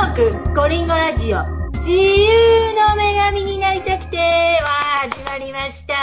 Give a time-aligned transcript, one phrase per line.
[0.00, 5.94] ークコリンゴラジオ自由の女神になりたくては始まりました。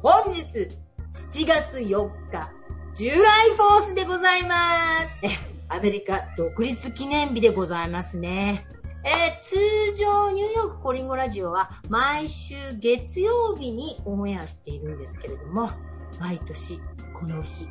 [0.00, 0.42] 本日
[1.14, 2.50] 7月4日、
[2.94, 5.20] ジュライフォースでございます。
[5.22, 5.28] え
[5.68, 8.66] アメリカ独立記念日でございますね。
[9.04, 9.56] えー通
[9.94, 15.70] 常ニューヨークコリンゴラジオは毎週月曜日にオンエアしているんですけれども、
[16.18, 16.80] 毎年
[17.12, 17.68] この日、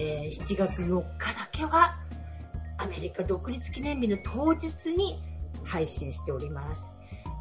[0.00, 2.00] えー7月4日だけは
[2.78, 5.22] アメリカ独立記念日の当日に
[5.64, 6.90] 配信しております。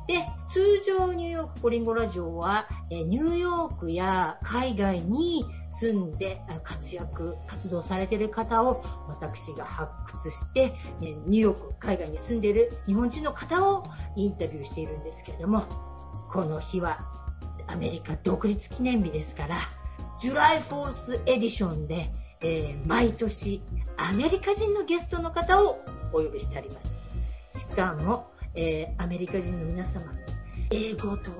[0.08, 13.84] で、通常ニューヨークコリンゴラジオは、えニューヨークや海外に住んで活躍、活動されている方を私が発掘して、ニューヨーク、海外に住んでいる日本人の方を
[14.16, 15.64] インタビューしているんですけれども、
[16.32, 17.00] この日は
[17.68, 19.56] アメリカ独立記念日ですから、
[20.20, 22.12] July Fourth Edition で、
[22.46, 23.64] えー毎年
[23.98, 25.80] アメリカ人のゲストの方を
[26.14, 26.96] お呼びしてあります。
[27.60, 30.14] しかも、えーアメリカ人の皆様、
[30.70, 31.32] 英語と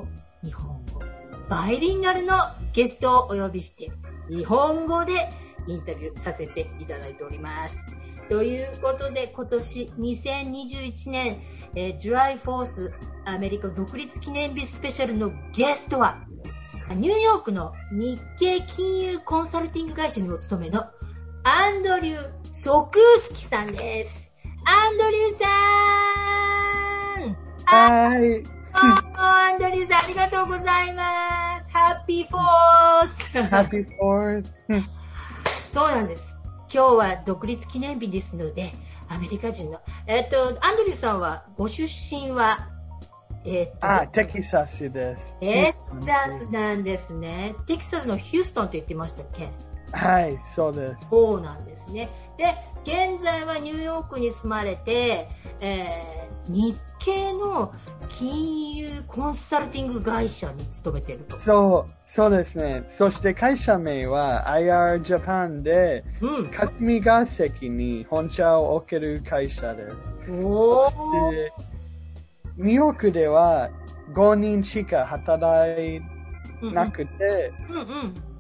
[0.44, 1.00] 日本語、
[1.48, 2.34] バイリンガルの
[2.74, 3.92] ゲストをお呼びして、
[4.30, 5.30] 日本語で
[5.68, 7.86] インタビューさせていただいております。
[8.28, 11.38] ということで、今年2021年、
[11.76, 12.94] えー、 July Fourth
[13.26, 16.26] アメリカ独立記念日スペシャルのゲストは、
[16.94, 20.86] ニューヨークの日系金融コンサルティング会社にお勤めの
[21.48, 24.32] アンドリュー・ソクースキさんです。
[24.66, 25.46] アンドリューさ
[27.20, 28.44] んあはい。
[28.74, 31.70] アンドリューさんありがとうございます。
[31.72, 34.50] ハッピーフォース Happy Fourth.
[35.70, 36.36] そうなんです。
[36.74, 38.72] 今日は独立記念日ですので、
[39.08, 42.70] アメリカ人の、えっと、アンドリューさんは、ご出身は、
[43.46, 45.36] えっと、あ、テキサスです。
[45.40, 47.54] テキサスなんですね。
[47.68, 49.48] テキサスのヒューストンって言ってましたっけ？
[49.96, 51.10] はい、そうです。
[51.10, 52.10] そうなんですね。
[52.38, 55.30] で、現在はニューヨークに住まれて、
[55.62, 57.74] えー日系の
[58.10, 61.38] 金融コンサルティング会社に勤めていると。
[61.38, 62.84] そう、そうですね。
[62.88, 66.48] そして会社名は IR Japan で、うん。
[66.50, 70.14] 霞が関に本社を置ける会社です。
[70.30, 70.90] お
[72.58, 73.70] ニューヨークでは
[74.14, 76.02] 5人しか働い
[76.72, 77.86] なくて、うんうん。
[77.86, 78.35] おおあ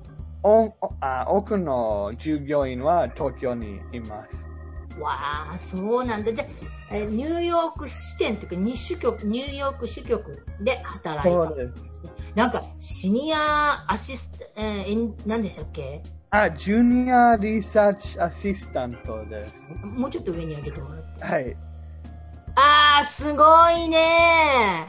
[0.46, 4.48] 多くの従業員は東京にいます。
[5.00, 6.32] わあ、そうなんだ。
[6.32, 6.46] じゃ
[6.92, 11.38] あえーニューヨーク支店というか、日支局、ニューヨーク支局で働いた。
[11.48, 12.02] そうです。
[12.36, 16.04] なんか、シニアアシスタ、えー、え何でしたっけ？
[16.30, 19.68] あ、ジュニアリサーチアシスタントです。
[19.84, 21.26] もうちょっと上に上げてもらって。
[21.26, 21.58] はい。
[22.56, 24.88] あー、すごいね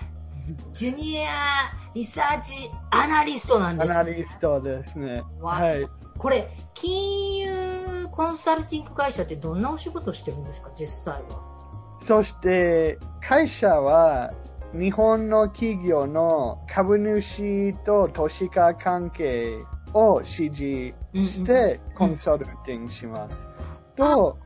[0.72, 4.04] ジュニアリサーチアナリストなんアですね。
[4.04, 5.22] ナリストですね。
[5.40, 5.88] わはい。
[6.18, 11.96] これ、金融コンサルティング会社ってどんなお仕事してるんですか、実際は。
[11.98, 14.34] そして、会社は
[14.74, 19.56] 日本の企業の株主と投資家関係
[19.94, 23.48] を指示してコンサルティングします。
[23.96, 24.36] と、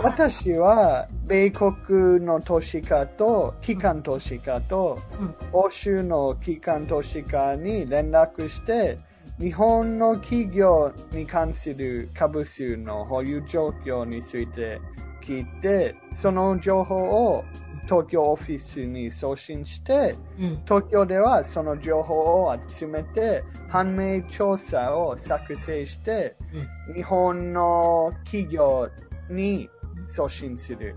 [0.00, 5.34] 私は米国の投資家と機関投資家とうん。
[5.52, 8.98] 欧州の機関投資家に連絡して
[9.38, 14.80] 日本の企業に関する株数の保有状況について
[15.22, 17.44] 聞いてその情報を
[17.84, 20.62] 東京オフィスに送信してうん。
[20.64, 26.34] 東京ではその情報を集めて判明調査を作成して
[26.96, 28.88] 日本の企業
[29.30, 29.68] に
[30.08, 30.96] 送信する。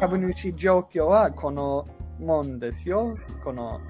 [0.00, 1.86] 株主状況はこの
[2.18, 3.16] もんですよ。
[3.44, 3.80] この、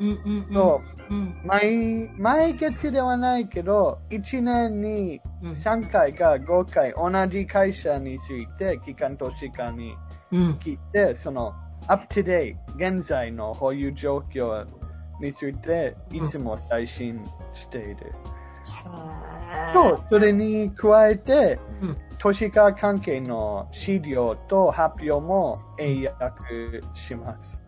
[0.00, 0.52] うんうんうん。
[0.52, 1.14] とう。
[1.14, 1.40] ん。
[1.44, 9.94] 毎、毎月ではないけど、1年にうん3回か5回同じ会社について、機関投資家に
[10.32, 10.52] うん。
[10.54, 11.54] 聞いて、その、
[11.86, 14.66] up to date、現在の保有状況
[15.20, 17.22] について、いつも最新
[17.52, 17.96] している。
[19.72, 27.60] と、それに加えて、うん投資家関係の資料と発表も英訳します。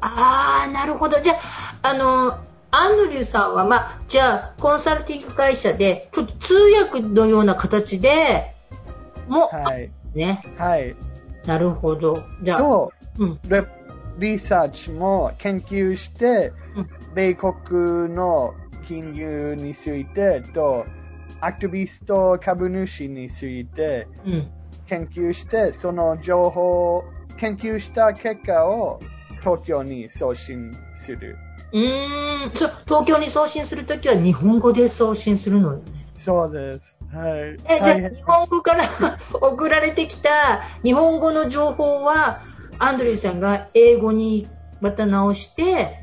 [0.00, 1.20] ああ、なるほど。
[1.20, 1.34] じゃ
[1.82, 2.38] あ、あの、
[2.70, 8.54] アンドリューさんは、まあ、じゃあ、コンサルティング会社で、ちょっと通訳のような形で、
[9.28, 9.80] も、はい。
[9.80, 10.42] ですね。
[10.56, 10.94] はい。
[11.46, 12.22] なるほど。
[12.42, 13.40] じゃあ、と、うん。
[13.48, 13.64] レ
[14.18, 18.54] リサーチも研究してうん、米国の
[18.86, 20.84] 金融についてと、
[21.40, 24.50] アクティビスト株主についてうん。
[24.86, 27.04] 研究して、その情報、
[27.38, 28.98] 研究した結果を
[29.40, 31.38] 東京に送信する。
[31.72, 32.54] うーん。
[32.54, 35.82] そう、東京に送信するときは日本語で送信するのよね。
[36.18, 36.96] そうです。
[37.12, 37.56] はい。
[37.72, 38.84] え、じゃあ、日本語から
[39.40, 42.40] 送られてきた日本語の情報は、
[42.78, 44.48] アンドリューさんが英語に
[44.80, 46.00] また直して、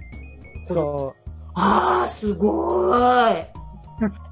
[0.64, 1.14] そ
[1.56, 2.96] ああ、すご
[3.30, 3.48] い。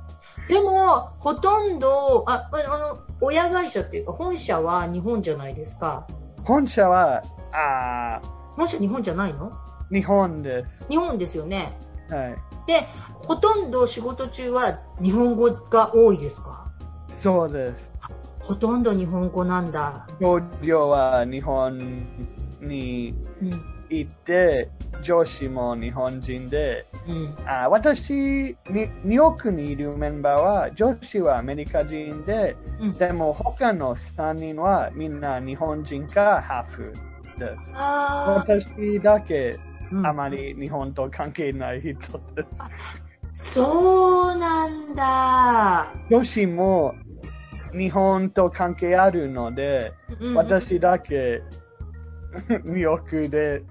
[0.47, 6.05] でも、ほとんど、あ、あの、親会社っていうか、本社は日本じゃないですか。
[6.39, 6.41] う。
[6.43, 7.21] 本社は、
[7.51, 8.21] あ
[8.55, 9.49] 本社日本じゃないの？
[9.51, 10.85] ー日本です。
[10.89, 11.77] 日本ですよね。
[12.09, 12.35] はい。
[12.67, 12.87] で、
[13.23, 16.67] ほとんど仕事中は日本語が多いですか？
[17.09, 17.91] そうです。
[18.39, 20.05] ほとんど日本語なんだ。
[20.21, 21.77] 同僚は日本
[22.61, 23.74] にうん。
[23.89, 24.69] 行って、
[25.01, 27.35] 上司も日本人で、うん。
[27.45, 36.93] あ私に、ニューヨークにいるメンバーは、上司はアメリカ人で、うんでも他の3人はみんな日本人かハーフ
[37.37, 37.71] です。
[37.73, 39.57] あ私だけ
[40.03, 42.45] あ、まり日本と関係ない人で
[43.33, 43.55] す。
[43.55, 45.93] そうなんだ。
[46.09, 46.95] 上司も
[47.73, 51.41] 日本と関係あるので、うん私だけ
[52.49, 53.63] ニューヨークで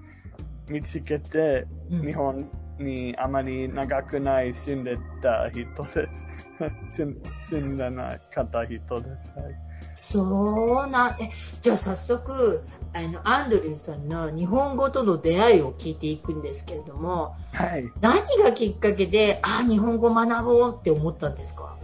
[0.69, 5.63] 見つけて、うん日本にあまり長くない住んでた人
[5.93, 6.25] です。
[6.93, 7.15] 住
[7.49, 9.31] 住んでなかった人です。
[9.35, 9.55] はい
[9.97, 11.29] そうなん、え、
[11.61, 12.63] じゃあ早速、
[12.93, 17.89] あの、アンドリューさんの日本語との出会いを聞いていくんですけれども、はい。
[18.01, 21.77] 何がきっかけで、あ、日本語学ぼうって思ったんですか？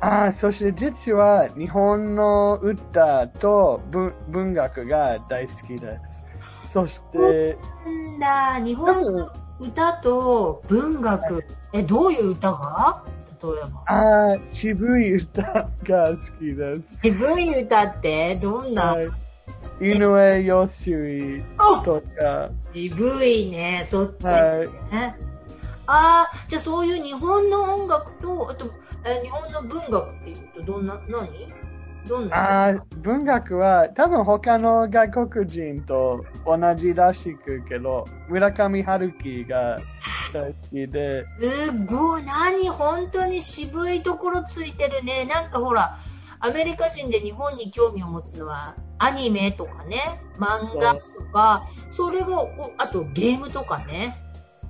[0.00, 6.24] ああ、そして実は日本の歌と文文学が大好きです。
[6.72, 7.58] そして、
[8.18, 9.30] なんだ、日本の
[9.60, 13.04] 歌と文学、え、どういう歌が？
[13.42, 13.82] 例えば。
[13.86, 16.98] ああ、渋い歌が好きです。
[17.02, 18.36] 渋い歌って？
[18.36, 19.08] どんな、はい。
[19.80, 24.68] 井上陽水あとか、渋いね、そっちはい。
[24.94, 25.16] ね。
[25.86, 28.70] ああ、じゃあそういう日本の音楽と、あと、
[29.04, 31.52] え日本の文学っていうと、どんな、何？
[32.08, 32.36] どんな？
[32.36, 39.78] ああ、文学は多分他の外国人と同じらしくけど、村上春樹が
[40.32, 42.68] 大好きで、すごい、何？
[42.68, 45.24] 本当に渋いところついてるね。
[45.24, 45.98] なんかほら、
[46.40, 51.00] アメリカ人で日本に興味を持つのは、アニメとかね、漫画と
[51.32, 54.16] か、それが、おあとゲームとかね。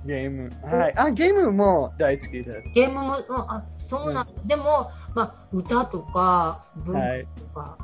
[0.05, 0.49] ゲーム。
[0.63, 0.93] はい。
[0.97, 2.61] あ、ゲームも大好きです。
[2.73, 4.41] ゲームも、うんあ、そうなんだ。
[4.45, 7.27] でも、まあ、歌とか、文化はい。
[7.35, 7.77] とか。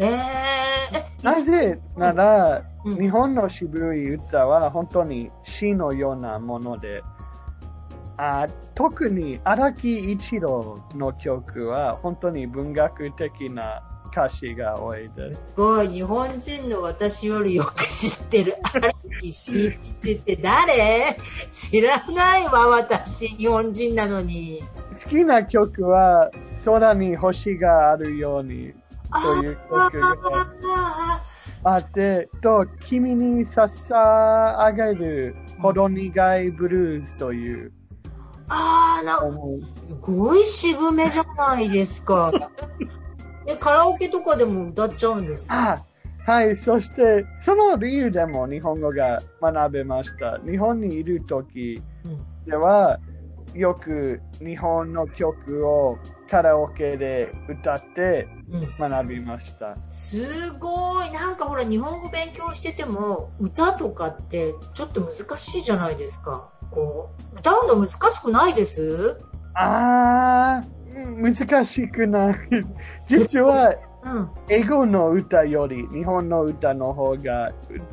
[0.00, 7.02] えー、え、なぜなら、うん日本の渋い歌は本当に詩のようなもので、
[8.16, 13.82] あ特に荒木一郎の曲は本当に文学的な
[14.18, 15.34] 歌詞が多いです。
[15.34, 21.16] すごい、日本人の私よりよく知ってる荒木真一って誰？
[21.52, 24.60] 知らないわ、私、日本人なのに。
[25.00, 26.32] 好きな曲は
[26.64, 28.74] 空に星があるように
[29.22, 30.16] というあ曲が
[31.62, 37.72] ああって、と、君に捧げるほど苦いブルースという、
[38.48, 39.46] ああ、なんか、
[39.88, 42.32] すごい渋めじゃないですか。
[43.48, 45.72] え、カラオケとかでも歌っちゃうんですか？
[45.72, 45.84] あ
[46.30, 50.38] はい、そして、その理由でも日本語が学べました。
[50.44, 51.80] 日本にいる時
[52.46, 53.00] では、
[53.54, 55.98] よく日本の曲を
[56.30, 59.76] カラオケで歌ってうん、うん学びました。
[59.90, 61.10] すごい。
[61.10, 66.50] なんかほら、日本語勉強してても、歌とかってちょっと難しいじゃないですか。
[66.70, 69.16] こう、歌うの難しくないです？
[69.54, 72.34] あー、難しくない。
[73.06, 74.30] 実は、うん。
[74.48, 77.48] 英語の歌より日本の歌の方が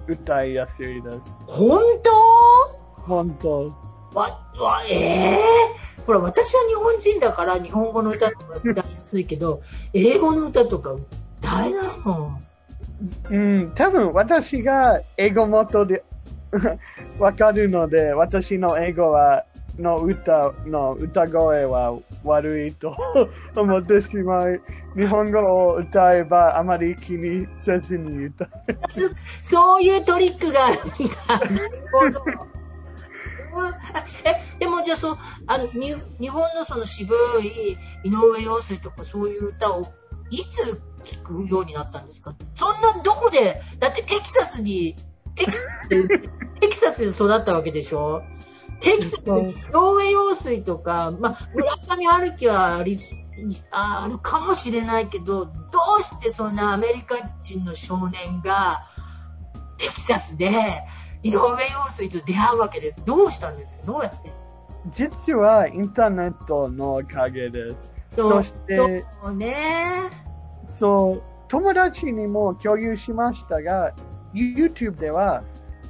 [0.07, 1.17] う歌いやすいです。
[1.47, 1.79] 本
[2.95, 3.73] 本当。
[4.13, 5.37] 当わ、わ、ええ
[6.05, 9.61] ほら、私は日本人だから日本語の歌とか歌いやすいけど、
[9.93, 12.45] 英語の歌とか歌えないもん。
[13.29, 16.03] うん、多分私が英語元で
[17.19, 19.43] わかるので、私の英語は、
[19.77, 21.93] の歌の歌声は
[22.25, 22.95] 悪いと
[23.55, 24.61] 思ってしまい、
[24.97, 28.49] 日本語を歌えばあまり気にせずに歌う。
[29.41, 32.45] そういうトリックがあるんだ。
[34.25, 35.17] え、でもじゃあそう、
[35.47, 39.85] あの、に日本のその渋い井上陽水とかそういう歌を
[40.29, 42.35] いつ聞くようになったんですか？
[42.55, 44.95] そんなどこで、だってテキサスに、
[45.35, 46.03] テキサスで、
[46.59, 48.23] テキサスで育ったわけでしょ？
[48.79, 52.97] テキサスに井上陽水とか、まあ、村上春樹はあり
[53.71, 55.51] ああるかもしれないけど、ど
[55.99, 58.87] うしてそんなアメリカ人の少年が
[59.77, 60.51] テキサスで
[61.23, 63.03] 井上陽水と出会うわけです？
[63.05, 63.79] どうしたんです？
[63.79, 64.31] かどうやって？
[64.93, 67.69] 実はインターネットのおかげで
[68.07, 68.15] す。
[68.15, 69.55] そうそしてそうね。
[70.67, 73.93] そう、友達にも共有しましたが、
[74.33, 75.43] YouTube では、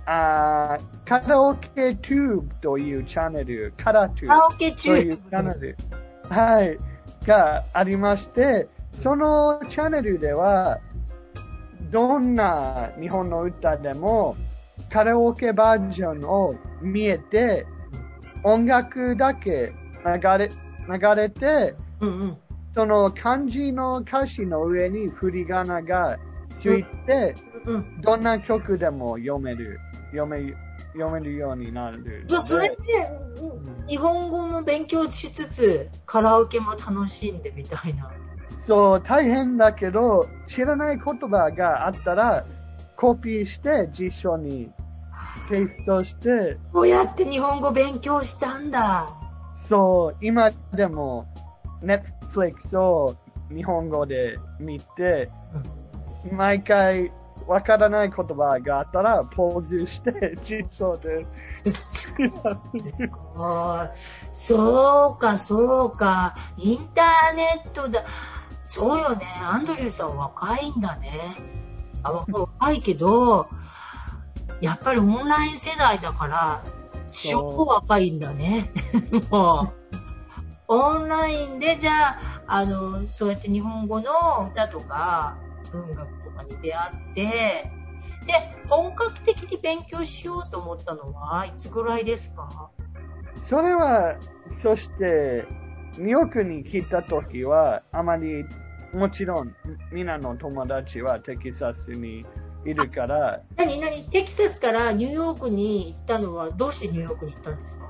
[0.05, 5.77] あーカラオケチューブというチャンネル、カラトゥカラオケと中いうチャンネル、
[6.29, 6.77] はい、
[7.25, 10.79] がありまして、そのチャンネルでは、
[11.91, 14.35] どんな日本の歌でも、
[14.89, 17.65] カラオケバージョンを見えて、
[18.43, 19.73] 音楽だけ
[20.05, 20.49] 流れ、
[20.87, 22.37] 流れて、うんうん。
[22.73, 26.17] その漢字の歌詞の上に振り仮名が
[26.53, 27.35] ついて、
[27.65, 28.01] うん。
[28.01, 29.79] どんな曲でも読める、
[30.15, 30.53] 読め、
[30.93, 32.23] 読めるようになる。
[32.25, 38.11] じゃあ、それで、ん日本語も勉強しつつ、カラオケも楽しんでみたいな。
[38.65, 42.45] そう、大変だけど、知らない言葉があったら、
[42.95, 44.71] コピーして辞書に
[45.49, 49.13] ペーストして、こうやって日本語勉強したんだ。
[49.55, 51.27] そう、今でも、
[51.83, 53.15] Netflix を
[53.53, 55.29] 日本語で見て、
[56.31, 57.11] 毎回
[57.47, 61.25] わからない言葉があったら、ポーズして 辞書で。
[64.33, 66.35] そうか、そうか。
[66.57, 68.03] インターネットだ。
[68.65, 69.25] そうよね。
[69.43, 71.11] アンドリューさん若いんだね。
[72.03, 73.47] あ若いけど、
[74.61, 76.63] やっぱりオンライン世代だから、
[77.11, 78.71] 超若いんだね。
[79.29, 79.85] もう。
[80.67, 85.37] オンラインで、じゃあ、あの、そうやって日本語の歌とか、
[85.71, 88.33] 文学とかに出会って、で、
[88.69, 92.69] 本格的に勉強しようと思ったのはいつぐらいですか？
[93.37, 94.17] それは、
[94.49, 95.45] そして、
[95.97, 98.45] ニューヨークに来た時は、あまり、
[98.93, 99.53] もちろん、
[99.91, 102.25] みんなの友達はテキサスに
[102.65, 107.85] いるから、何何テキサスからニューヨークに行ったのはどうしてニューヨークに行ったんですか？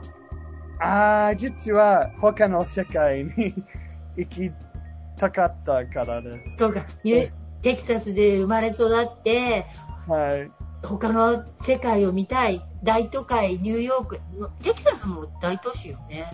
[0.82, 3.54] ああ、実は他の世界に
[4.18, 4.52] 行き
[5.16, 6.56] たかったからです。
[6.58, 7.32] そうか、ニュー
[7.66, 9.66] テキサスで生まれ育って、
[10.08, 10.52] はい。
[10.86, 14.20] 他の世界を見たい、大都会、ニューヨーク、
[14.62, 16.32] テキサスも大都市よね。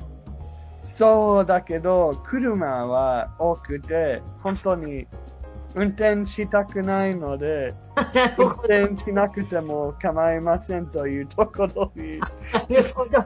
[0.83, 5.07] そうだけど、車は多くて、本当に
[5.73, 7.73] 運転したくないので、
[8.37, 8.47] 運。
[8.47, 12.19] 転しなくても構いませんというところに。
[12.19, 12.27] な
[12.69, 13.23] るほど。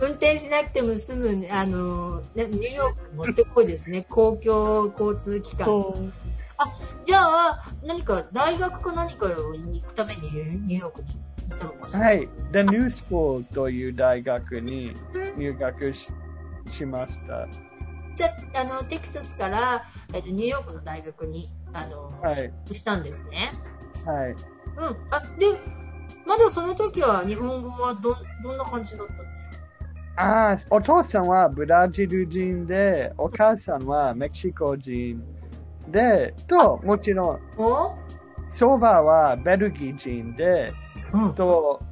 [0.00, 4.04] 運転しなくても済む、あの、ねニューヨークに持ってこいですね。
[4.08, 6.12] 公共交通機関。
[6.58, 11.08] そうじゃあ、何か大学か何かに行くためにニューヨークに
[11.50, 12.00] 行ったのかしら？
[12.00, 12.28] はい。
[12.52, 14.94] The New School という大学に
[15.36, 16.10] 入学し
[16.70, 17.46] しました。
[18.14, 19.84] じゃあ、あの、テキサスから、
[20.14, 23.50] えっと、ニューヨークの大学に、あの、はいしたんですね。
[24.06, 24.30] はい。
[24.30, 24.36] うん。
[25.10, 25.46] あ、で、
[26.24, 29.56] まだその時は日本語はど、どんな感じだったんですか？
[30.16, 35.20] ああ、お父さんはブラジル人で、お母さんはメキシコ人
[35.88, 37.94] で、と、もちろん、お？
[38.50, 40.72] 祖母はベルギー人で、
[41.12, 41.34] うん。
[41.34, 41.82] と、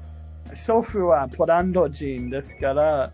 [0.54, 3.12] 祖父はポランド人ですから、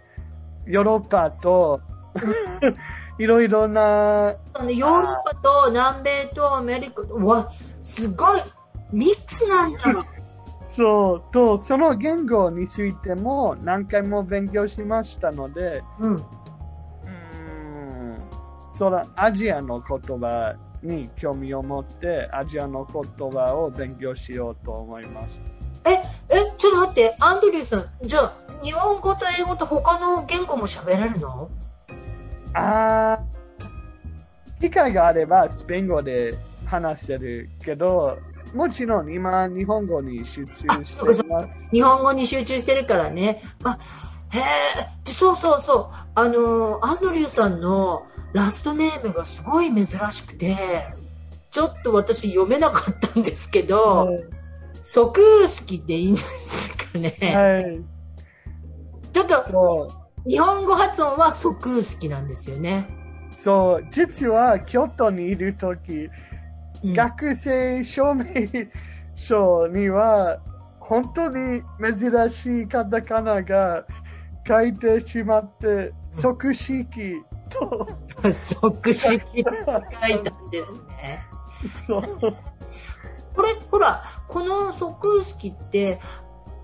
[0.67, 1.81] ヨーロッパと、
[3.19, 4.35] いろいろな、
[4.69, 7.49] ヨーロッパと南米とアメリカ、うわ、
[7.83, 8.41] すごい
[8.93, 9.79] ミックスなんだ。
[10.69, 16.15] そう、と、その言語についても何回も勉強しましたので、うん。
[16.15, 18.19] うーん、
[18.73, 25.27] そのアジアの言葉に興味を持って、アジアの言葉を勉強しようと思いまし
[25.85, 25.93] え、
[26.29, 31.51] え、ちょっと待って、アンドリューさん、じゃあ、日本語と英語と他の言語も喋れるの？
[32.53, 33.13] た。
[33.15, 36.35] あー、機会があればスペイン語で
[36.67, 38.19] 話せるけど、
[38.55, 41.49] もちろん今日本語に集中あ、しています。
[41.73, 43.43] 日本語に集中してるからね。
[43.63, 43.79] あ、
[44.31, 44.43] へえ、
[45.05, 45.95] でそうそうそう。
[46.15, 50.57] あの、アンドリューさんのラストネームがすごい珍しくて、
[51.51, 54.19] ちょっと私読めなかったんですけど、
[54.83, 57.15] 即好きでいいんですかね。
[57.21, 57.81] はい。
[59.13, 59.89] ちょっと、そ
[60.27, 60.31] う。
[60.31, 62.87] 日本語発音は即好きなんですよね。
[63.31, 66.11] そう、実は京都にいるとき、うん
[66.85, 68.25] 学生証明
[69.17, 70.39] 書には、
[70.79, 73.85] 本当に珍しいカタカナが
[74.47, 76.85] 書いてしまって、即式
[77.51, 77.89] と、
[78.33, 79.51] 即式って書
[80.09, 81.25] いたんですね。
[81.87, 82.03] そう、
[83.35, 86.01] これ、ほら、この即式って、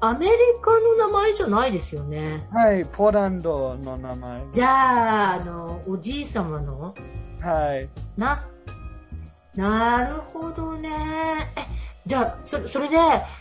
[0.00, 2.46] アメリカの名前じゃないですよね。
[2.52, 4.44] はい、ポーランドの名前。
[4.50, 6.94] じゃあ、あの、おじい様の？
[7.40, 8.46] はい、な。
[9.54, 10.90] なるほどね。
[11.56, 11.60] え、
[12.06, 12.96] じゃあ、そそれで、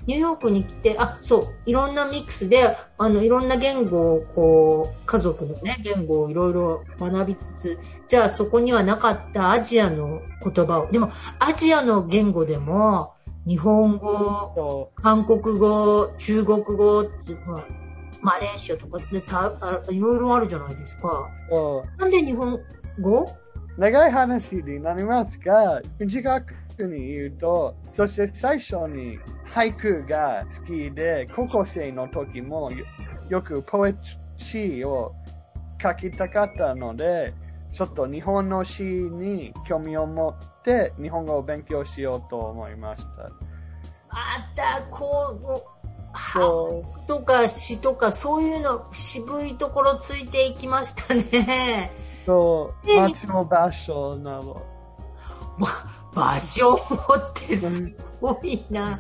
[0.06, 13.14] ニューヨークに来て、あ、そう、いろんなミックスで、あの、いろんな言語を、こう、家族のね、言語をいろいろ学びつつ、じゃあそこにはなかったアジアの言葉を、でも、アジアの言語でも、
[13.46, 17.66] 日本語、そ韓国語、中国語って、ほら
[18.22, 21.30] マレーシアとかでたあいろいろあるじゃないですか。
[21.98, 22.58] なんで日本
[23.02, 23.28] 語？
[23.78, 32.86] 長い話になりますが、短くに言うと、そして最初に俳句が好きで、高校生の時もよ
[33.30, 33.96] よくポエ
[34.38, 35.14] シーを
[35.82, 37.34] 書きたかったので、
[37.72, 43.24] ちょっと日本の詩に興味を持って日本語を勉強しようと思いました。
[44.10, 45.84] あった、こう、
[46.16, 51.92] そ俳句とか詩とかそういうの渋いところついていきましたね。
[52.24, 54.62] う、そう、で街の場所など。
[56.16, 59.00] 場所ってすごいな。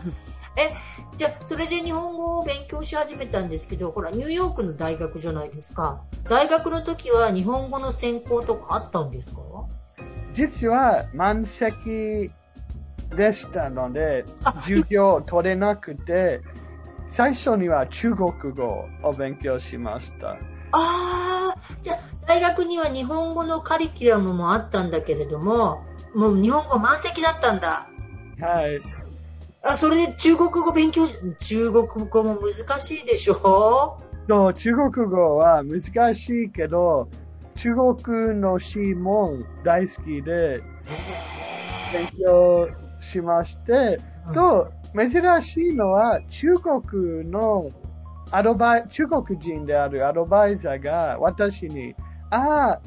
[0.56, 0.72] え、
[1.18, 6.04] じゃあ、それで日本語を勉強し始めたんですけど、ほら、ニューヨークの大学じゃないですか。
[6.30, 9.42] 大学の時は日本語の専攻とかあったんですか？
[10.34, 12.32] 実は満席
[13.16, 16.42] でしたので、あ授業取れなくて、
[17.08, 20.32] 最初には中国語を勉強しました。
[20.32, 20.38] あ
[20.72, 27.90] あ、じゃあ、大学には日本語のカリキュラムもあったんだけれども、もう日本語満席だったんだ。
[28.40, 28.82] はい。
[29.64, 33.98] あ、それで中国語勉強し、中国語も難しいでしょ？
[34.28, 37.10] そう中国語は難しいけど、
[37.56, 40.62] 中国の詩も大好きで
[41.92, 42.68] 勉強
[43.00, 47.70] しまして、うんと、珍しいのは中国の
[48.32, 51.96] アドバイ、中国人であるアドバイザーが私に、
[52.30, 52.82] ああ、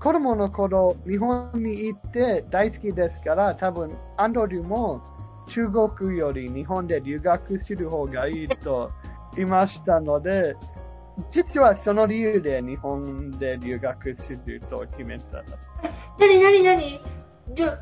[0.00, 5.02] 子供の頃日本に行って大好きですから、多分アンドリューも
[5.48, 8.90] 中国より日本で留学する方がいいと
[9.36, 10.54] 言いましたので、
[11.30, 15.42] 実はその理由で日本で留学すると決めた。
[16.18, 17.00] なになになに？
[17.54, 17.78] じゃ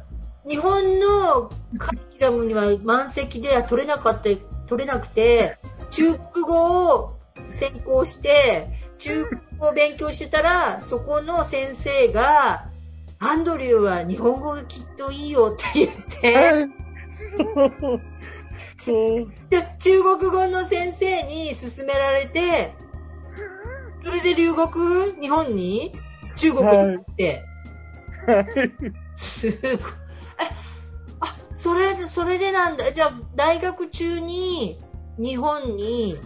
[0.49, 4.29] 日本のカリキュラムには満席で取れなかった、
[4.67, 5.59] 取れなくて、
[5.91, 7.19] 中国語を
[7.53, 8.69] 専攻して、
[8.99, 12.71] 中国語を勉強してたら、そこの先生が、
[13.19, 16.69] アンドリューは日本語がきっといいよって言って。
[19.49, 22.75] で中国語の先生に勧められて、
[24.03, 25.17] それで留学？
[25.21, 25.93] 日本に？
[26.37, 27.45] 中国じゃなくて、
[29.17, 29.71] すごい。
[29.73, 29.79] え、
[31.21, 32.93] あ、それで、それでなんだ？
[32.93, 34.79] じゃあ、大学中に
[35.17, 36.19] 日本に、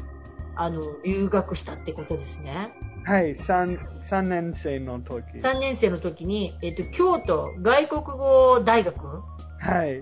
[0.59, 2.73] あの、留学したってことですね。
[3.05, 5.39] はい、三三年生の時。
[5.39, 9.23] 3年生の時に、えっと、京都外国語大学？
[9.61, 10.01] はい。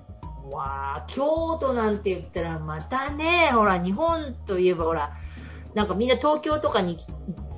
[0.51, 5.13] わあ、京都なんて言ったらまたね、ほら、日本といえばほら、
[5.75, 7.05] なんかみんな東京とかに行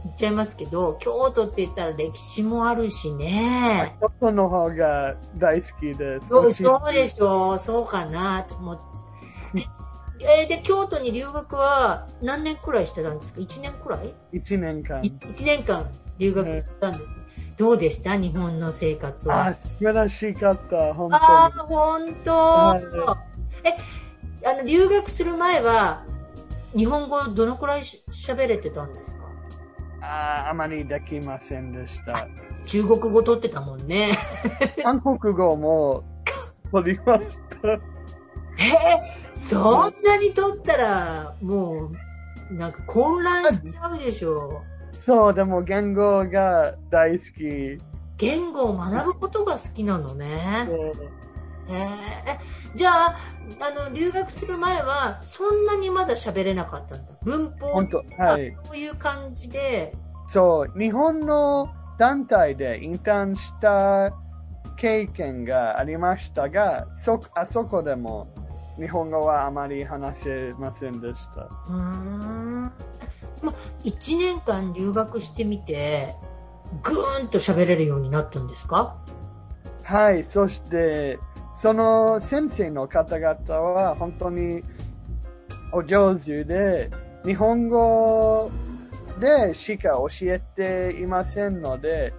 [0.04, 3.96] 行っちゃいますけど、京都って言ったら歴史もあるしね。
[4.00, 6.28] 外の方が大好きです。
[6.28, 8.88] そうそうでしょう、そうかなと思って。
[10.20, 14.14] えーで、京都に留学は何年くらいしてたんですか ?1 年くらい？
[14.32, 15.00] 一年間。
[15.02, 17.18] ?1 年間留学してたんです、ね
[17.56, 18.16] どうでした？
[18.16, 19.46] 日本の生活は。
[19.48, 22.12] あ、素晴らしかった、本あ当に。
[22.12, 23.18] ー、本当、は
[23.64, 23.76] え、
[24.48, 26.04] あの、留学する前は、
[26.76, 29.24] 日本語どのくらいし喋れてたんですか？
[30.00, 32.28] ああまりできませんでした。
[32.66, 34.10] 中国語取ってたもんね。
[34.82, 36.04] 韓国語も
[36.70, 37.97] 取りました。
[38.58, 41.92] えーそんなに取ったら、も
[42.50, 44.64] う、なんか混乱しちゃうでしょ。
[44.92, 47.80] そう、でも言語が大好き。
[48.16, 50.68] 言語を学ぶことが好きなのね。
[50.68, 51.18] えー
[51.70, 52.38] え
[52.74, 53.16] じゃあ、
[53.60, 57.12] あの、留学する前は、そんなにまだ喋れなかったんだ。
[57.22, 58.56] 文法本当、はい。
[58.64, 59.94] そういう感じで、
[60.26, 61.68] そう、日本の
[61.98, 64.12] 団体でインターンした
[64.76, 68.28] 経験がありましたが、そ、あそこでも
[68.78, 71.42] 日本語はあまり話せませんでした。
[71.42, 72.72] うーん。
[73.42, 73.52] ま、
[73.84, 76.14] 1年間留学してみて、
[76.82, 78.96] ぐーんと喋れるようになったんですか？
[79.84, 81.18] はい、そして、
[81.54, 84.62] その先生の方々は本当に
[85.72, 86.90] お上手で、
[87.24, 88.50] 日本語
[89.18, 92.12] でしか教えていませんので、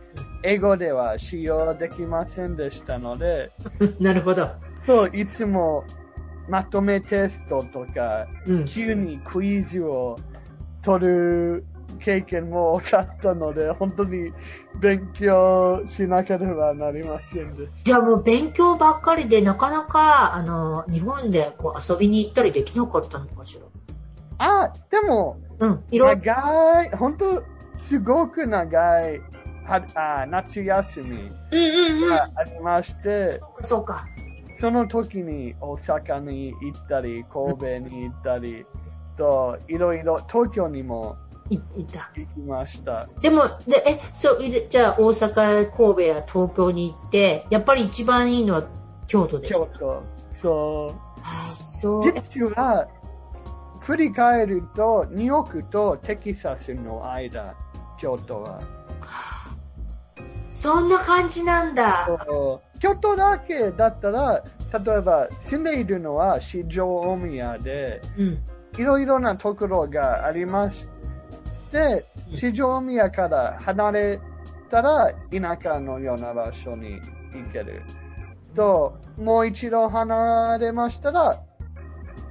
[0.44, 3.52] 英語では使用できませんでしたので、
[4.00, 4.50] なるほど。
[4.86, 5.84] そう、いつも
[6.50, 8.66] まとめテストとか、うん。
[8.66, 10.18] 急にクイズを
[10.82, 11.66] 取る
[12.00, 14.32] 経験も多かったので、本当に
[14.80, 23.62] 勉強しなければなりませんでしじゃあもう勉強ばっかりで、なかなか、あの、日本でこう遊びに行ったりできなかったのかしら？
[24.38, 24.64] た。
[24.64, 25.84] あ、でも、うん。
[25.92, 26.08] いろ。
[26.16, 27.44] 長い、本当
[27.82, 29.20] すごく長い
[29.66, 32.10] はあ夏休みうんうんうん。
[32.10, 34.08] がありまして、そうか、そうか。
[34.60, 38.66] その時に大阪に行ったり、神戸に行ったり、
[39.18, 41.16] と、いろいろ東京にも
[41.50, 42.12] いいた。
[42.14, 43.08] 行きました。
[43.22, 48.64] でも、で、え、そう、じゃあ大阪、神戸や東京に行って、やっぱり一番いいのは
[49.08, 49.60] 京都でした。
[49.60, 50.04] 京都。
[50.30, 50.94] そ
[51.24, 52.14] あ、そうう。。
[52.14, 52.90] 実は、
[53.80, 57.56] 振り返ると、ニューヨークとテキサスの間、
[57.98, 58.60] 京都は。
[60.52, 62.06] そんな感じなんだ。
[62.28, 64.44] そう京都だけだったら、
[64.84, 68.40] 例えば住んでいるのは四条大宮で、うん。
[68.78, 70.88] いろいろなところがありまし
[71.72, 74.20] て、四条大宮から離れ
[74.70, 77.00] たら田舎のような場所に
[77.34, 77.84] 行ける。
[78.56, 81.42] と、もう一度離れましたら、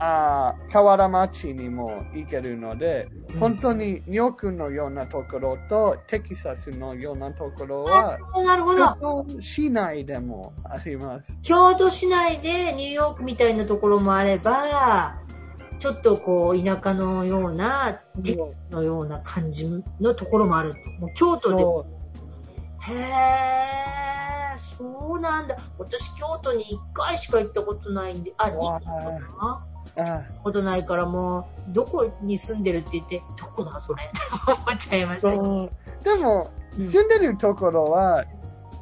[0.01, 8.79] あー河原町にも行けるので、うん本当にニューヨークのようなところとテキサスのようなところあは、なるほど。
[8.79, 11.37] 京都市内でもあります。
[11.43, 15.19] 京都市内でニューヨークみたいなところもあれば、
[15.79, 18.39] ちょっとこう、田舎のような、テキ
[18.71, 19.69] のような感じ
[20.01, 20.77] のところもあると。
[21.01, 21.87] もう京都でそ
[22.81, 25.57] へえ、そうなんだ。
[25.79, 28.91] 私、京都に1回しか行ったことないんで、あ、2回か
[29.41, 29.67] な
[30.43, 34.15] ことないから、もう、どこに住んでるって言って、どこだ、それって
[34.47, 35.31] 思っちゃいました。
[35.31, 36.85] でも、うん。
[36.85, 38.25] 住んでるところは、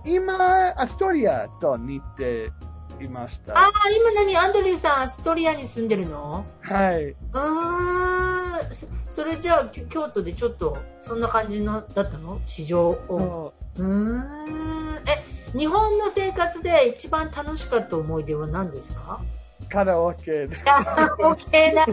[0.05, 2.53] 今、アストリアと似て
[3.01, 3.59] いました。
[3.59, 4.37] ああ、今何？
[4.37, 6.45] アンドリューさん、アストリアに住んでるの？
[6.61, 7.05] はい。
[7.07, 12.41] うーん、そそれじゃあ、京都でちょっと、そんな感じの、だったの？
[12.47, 13.53] 市場を。
[13.77, 13.83] そう。
[13.83, 15.03] ーん。
[15.09, 19.21] え、日本の生活で一番楽しかった思い出は何ですか？
[19.21, 19.25] う
[19.71, 20.57] カラオケで。
[20.57, 21.85] カラオケだ。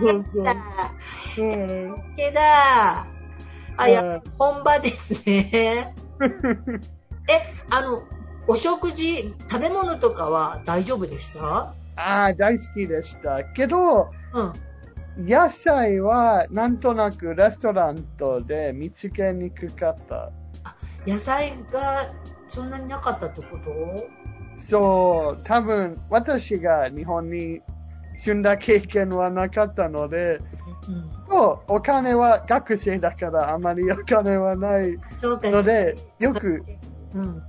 [1.38, 3.08] うんオケだ。
[3.78, 5.96] あ、やうん本場ですね。
[7.30, 8.04] え、あの、
[8.48, 11.74] お食事、食べ物とかは大丈夫でした？
[11.96, 13.44] ああ、大好きでした。
[13.56, 14.54] けど、うん。
[15.28, 20.32] 野菜はなんとなくレストランとで見つけにくかった。
[21.06, 22.12] 野菜が
[22.48, 23.72] そんなになかったってこと？
[24.58, 27.62] そう、多分私が日本に
[28.16, 30.40] 住んだ経験はなかったので、
[30.88, 31.14] うん。
[31.68, 35.50] お金は学生だからあまりお金はないそうか。
[35.50, 36.64] ので、よく、
[37.16, 37.44] うん。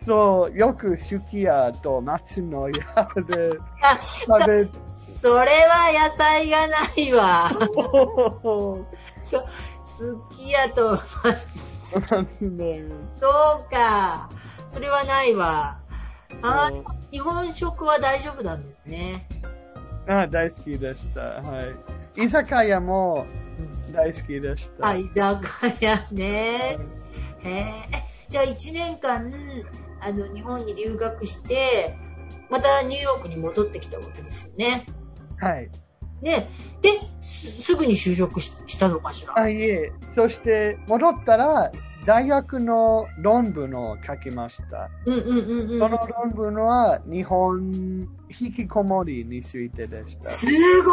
[0.00, 2.74] そう、よくすき家と松の家
[3.22, 7.50] であ、食べて、それは野菜がないわ。
[9.22, 9.44] そ、
[9.84, 10.98] すき家と、
[11.94, 12.84] 松の家。
[13.20, 14.28] そうか。
[14.66, 15.77] それはないわ。
[16.42, 19.26] あそう日本食は大丈夫なんですね。
[20.06, 21.20] あ大好きでした。
[21.20, 21.62] は
[22.16, 22.22] い。
[22.24, 23.26] 居酒屋も
[23.58, 24.88] うん大好きでした。
[24.88, 26.78] あ、居酒屋ね。
[27.40, 27.72] へえ。
[28.28, 29.32] じゃあ1年間、
[30.00, 31.96] あの、日本に留学して、
[32.50, 34.84] またニューヨークに戻ってきたわけですよね。
[35.38, 35.70] はい。
[36.22, 36.50] ね。
[36.82, 39.38] で、すすぐに就職ししたのかしら？
[39.38, 39.92] あ、いえ。
[40.14, 41.70] そして、戻ったら、
[42.08, 44.88] 大学の論文を書きました。
[45.04, 50.22] その論文は、日本引きこもりについてでした。
[50.22, 50.46] す
[50.84, 50.90] ご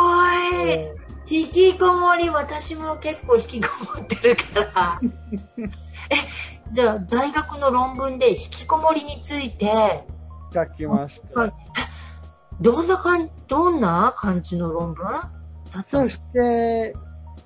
[0.68, 0.90] い
[1.26, 5.00] 引きこもり、私も結構引きこもってるから。
[6.12, 10.06] え、じゃあ、大学の論文で引きこもりについて、
[10.54, 11.56] 書きましはいた。
[12.60, 15.08] どんなかん、どんな感じの論文
[15.82, 16.94] そして、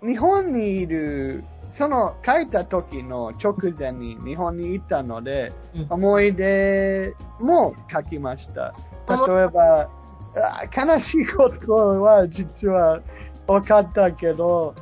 [0.02, 1.44] 日本にいる、
[1.80, 5.88] その書いた時の直前に日本に行ったので、うん。
[5.90, 8.74] 思い出も書きました。
[9.08, 9.90] 例えば、
[10.36, 13.00] あ悲しいことは実は
[13.48, 14.76] 分かったけど、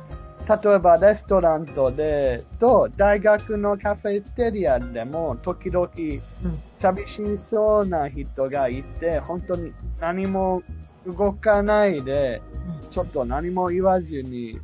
[0.48, 6.62] 例えばレストランとで、と大学のカフェテリアでも時々うん。
[6.78, 10.64] 寂しそうな人がいて、本当に何も
[11.06, 12.42] 動かないで、
[12.90, 14.58] ちょっと何も言わずに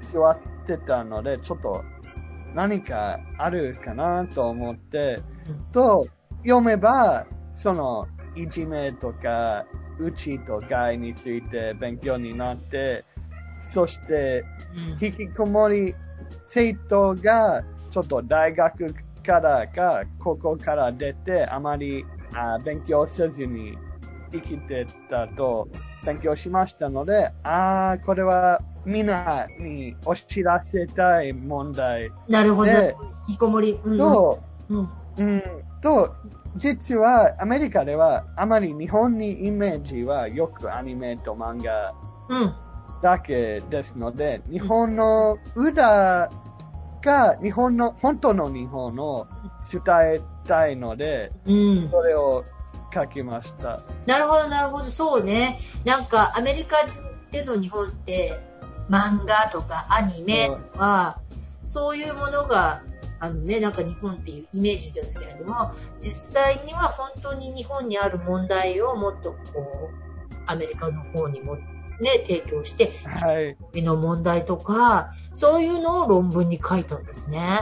[0.00, 0.38] 座っ
[0.70, 1.84] てたので、ちょっと
[2.54, 5.16] 何かあるかなと思って、
[5.72, 6.06] と
[6.42, 9.64] 読めば、そのいじめとか、
[9.98, 13.04] うちと害について勉強になって、
[13.62, 14.44] そして
[15.00, 15.06] うん。
[15.06, 15.94] 引きこもり
[16.46, 18.86] 生徒がちょっと大学
[19.26, 22.04] からか高校から出てあまり
[22.34, 23.76] あ勉強せずに
[24.32, 25.68] 生きてたと
[26.04, 32.70] 勉強しましたので、ああ、これはみんなにお知らせたい問題なるほど。
[32.70, 32.96] で
[33.28, 33.78] 引きこもり。
[33.84, 34.88] うんと、うん。
[35.18, 35.42] うん、
[35.82, 36.14] と、
[36.56, 41.94] 実はアメリカではあまり日本にイメージはよくアニメと漫画
[42.28, 42.54] うん。
[43.02, 46.30] だけですので、日本の歌
[47.02, 49.26] が日本の、本当の日本を
[49.72, 49.82] 伝
[50.16, 51.88] えたいので、うん。
[51.90, 52.44] それを
[52.92, 53.80] 書きました。
[54.06, 55.58] なるほど、なるほど、そうね。
[55.84, 56.76] なんか、アメリカ
[57.30, 58.38] での日本って、
[58.90, 61.20] 漫画とかアニメとか、
[61.64, 62.82] そういうものが、
[63.20, 71.56] あのね、なんか日本っていうイメージですけれども、実際には本当に日本にある問題をもっとこう、アメリカの方にも
[72.00, 73.56] ね、提供して、はい。
[73.72, 77.60] 国の問題とか、そういうのを論文に書いたんですね。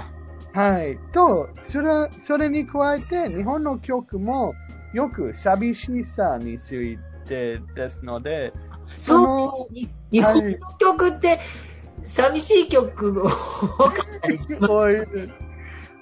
[0.54, 0.98] はい。
[1.12, 4.54] と、それ、それに加えて、日本の曲も
[4.94, 8.52] よく寂しさについてですので、
[8.96, 11.40] そう、に日本の曲って、
[12.04, 15.32] 寂しい曲多かったりしますこういう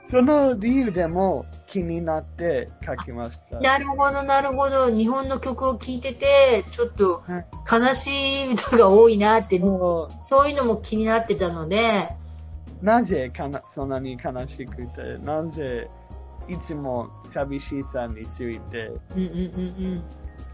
[0.08, 3.58] その理由でも気になって書きました。
[3.58, 4.88] なるほど、なるほど。
[4.88, 12.10] 日本の曲を聴いてて、ちょっとはい悲しい歌が多いなって、もそういうのも気になってたので、
[12.80, 15.90] うなぜかなそんなに悲しくて、なぜ
[16.48, 19.28] いつも寂しさについてうんうんうんう
[19.96, 20.02] ん。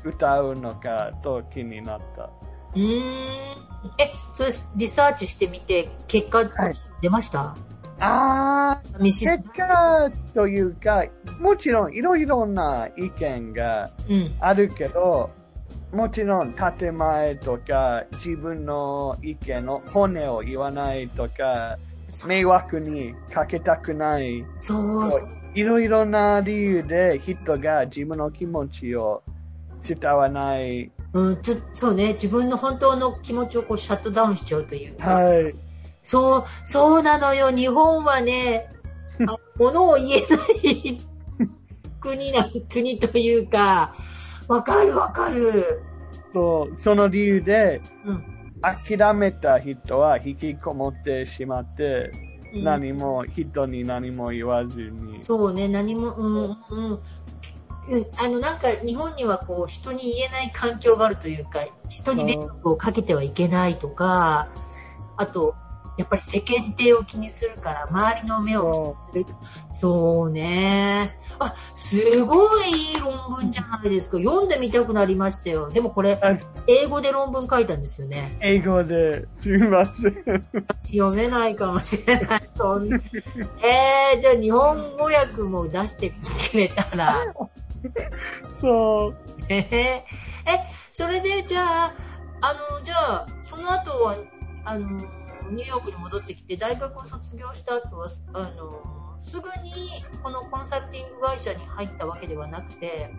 [0.05, 2.31] 歌うのかと気になった？
[2.75, 3.62] うーん。
[3.99, 7.57] え、それリサーチしてみて、結果はい出ました、
[7.99, 11.05] あー、ミシス結果というか、
[11.41, 14.35] もちろんいろいろな意見がうん。
[14.41, 15.31] あるけど、
[15.93, 21.77] もちろん建前とか自分の意見の骨を言わないとか、
[22.27, 25.29] 迷惑にかけたくない、そうそう。
[25.55, 29.23] いろいろな理由で人が自分の気持ちを
[29.87, 30.90] 伝わない。
[31.12, 32.12] うん、ちょそうね。
[32.14, 35.14] 自分の本当の気持ちをこうシャットダウンしちゃうというか。
[35.14, 35.55] はい。
[36.03, 37.51] そう、そうなのよ。
[37.51, 38.68] 日本はね、
[39.29, 41.01] あ物を言えない
[42.01, 43.95] 国な、国というか、
[44.49, 45.83] わかるわかる。
[46.33, 48.25] そうその理由でうん。
[48.62, 52.33] 諦めた人は引きこもってしまって、うん
[52.64, 55.23] 何も人に何も言わずに。
[55.23, 57.01] そうね、何も、うん、うん。
[57.88, 64.49] うんあの、なんか、日本にはこう、人に言えない環境があるというか、人に迷惑をかけてはいけないとか、
[65.16, 65.55] あと、
[65.99, 69.37] やっぱり世間体を気にするから、周りの目を気にする。
[69.73, 71.18] そうね。
[71.38, 74.16] あ、すごいいい論文じゃないですか。
[74.16, 75.68] 読んでみたくなりましたよ。
[75.68, 78.37] でもこれ、はい英語で論文書いたんですよね。
[78.40, 80.25] 英語ですみません。
[80.83, 82.40] 読めないかもしれない。
[82.55, 82.99] そんな。
[83.62, 87.35] えー、じゃあ日本語訳も出してくれたら。
[88.49, 89.16] そう。
[89.49, 90.05] えーえ、
[90.90, 91.95] それでじゃあ、
[92.40, 94.16] あの、じゃあ、その後は、
[94.64, 94.88] あの、
[95.51, 103.11] ニューヨークに戻ってきて、大学を卒業した後は、あの、すぐにこのコンサルティング会社に入ったわけではなくて、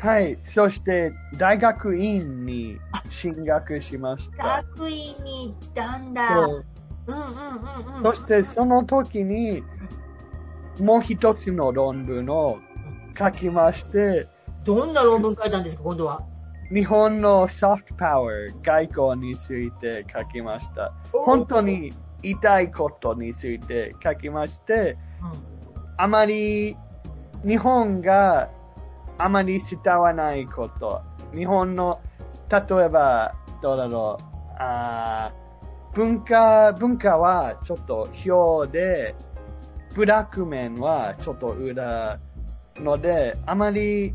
[0.00, 0.38] はい。
[0.44, 2.78] そして、大学院に
[3.10, 4.62] 進学しました。
[4.76, 6.46] 学院に行ったんだ。
[6.46, 6.64] そう
[7.08, 8.02] うんうんうんうん。
[8.02, 9.64] そして、その時に、
[10.80, 12.60] もう一つの論文を
[13.18, 14.28] 書きまして、
[14.64, 16.22] どんな論文書いたんですか、今度は？
[16.72, 20.92] 日本のソフトパワー、外交について書きました。
[21.12, 25.32] 本当に言いことについて書きまして、うん。
[25.96, 26.76] あまり
[27.44, 28.50] 日本が
[29.16, 31.00] あまり伝わないこと。
[31.34, 32.00] 日本の、
[32.50, 34.24] 例えば、どうだろう、
[34.58, 39.14] あー文化、文化はちょっと表で、
[39.94, 42.20] ブラック面はちょっと裏
[42.80, 44.14] ので、あまり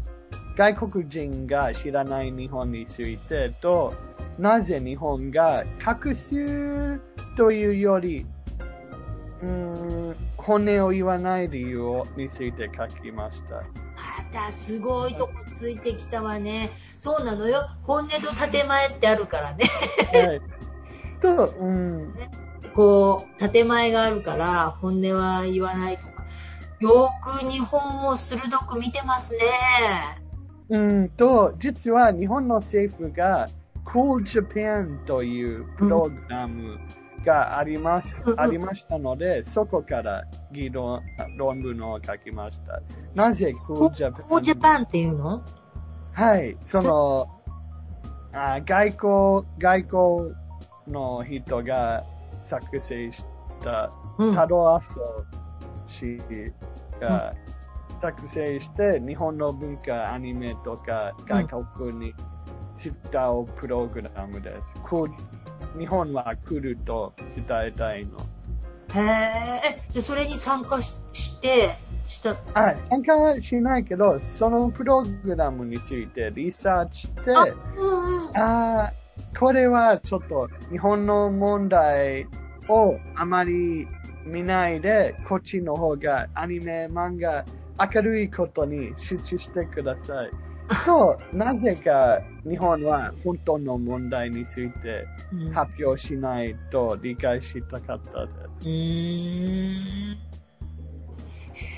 [0.56, 3.94] 外国人が知らない日本についてと、
[4.38, 7.00] なぜ日本が隠す
[7.36, 8.26] というより、
[9.42, 13.56] うーん、本音を言わない理由をについて書きました。
[13.56, 13.64] ま
[14.32, 16.72] たすごいとこついてきたわね。
[17.00, 17.70] そうなのよ。
[17.84, 19.66] 本音と建前ってあるからね。
[20.14, 20.42] はい。
[21.22, 22.14] と、うん、
[22.76, 26.13] こう、建前があるから、本音は言わないとか。
[26.84, 29.42] よく日本を鋭く見てますね。
[30.70, 33.48] うんと、実は日本の政府が
[33.86, 36.80] Cool Japan というプログラム
[37.26, 41.02] があります、うんうんありましたので、そこから議論、
[41.38, 42.82] 論文を書きました。
[43.14, 44.12] なぜ Cool コ Japan?
[44.38, 45.42] ージャパンっていうの？
[46.12, 47.28] はい、その、
[48.34, 50.36] あ外交、外交
[50.88, 52.04] の人が
[52.46, 53.26] 作成し
[53.62, 54.36] たうん。
[54.36, 55.00] タロアソ
[55.88, 56.22] 氏
[57.00, 57.34] が
[58.02, 62.14] 作成して、日本の文化、アニメとか外国に
[62.84, 62.94] 伝
[63.30, 64.74] うプログラムです。
[64.84, 68.18] こう日本は来ると伝えたいの。
[68.96, 69.00] へ
[69.64, 69.82] え。
[69.90, 71.76] じゃあそれに参加しして、
[72.08, 72.36] した。
[72.54, 77.44] あ、参加はしないけど、そのプログラムについてリサーチして、あ、
[77.78, 78.38] うんうん。
[78.38, 79.04] あー
[79.40, 82.28] これはちょっと日本の問題
[82.68, 83.88] をあまり
[84.26, 87.46] 見ないで、こっちの方がアニメ、漫画、
[87.94, 90.32] 明るいことに集中してください。
[90.86, 98.32] と、なぜか日本は本当の問題についてうん発表しないと理解したかったで
[98.62, 100.18] うーん。
[101.54, 101.76] へ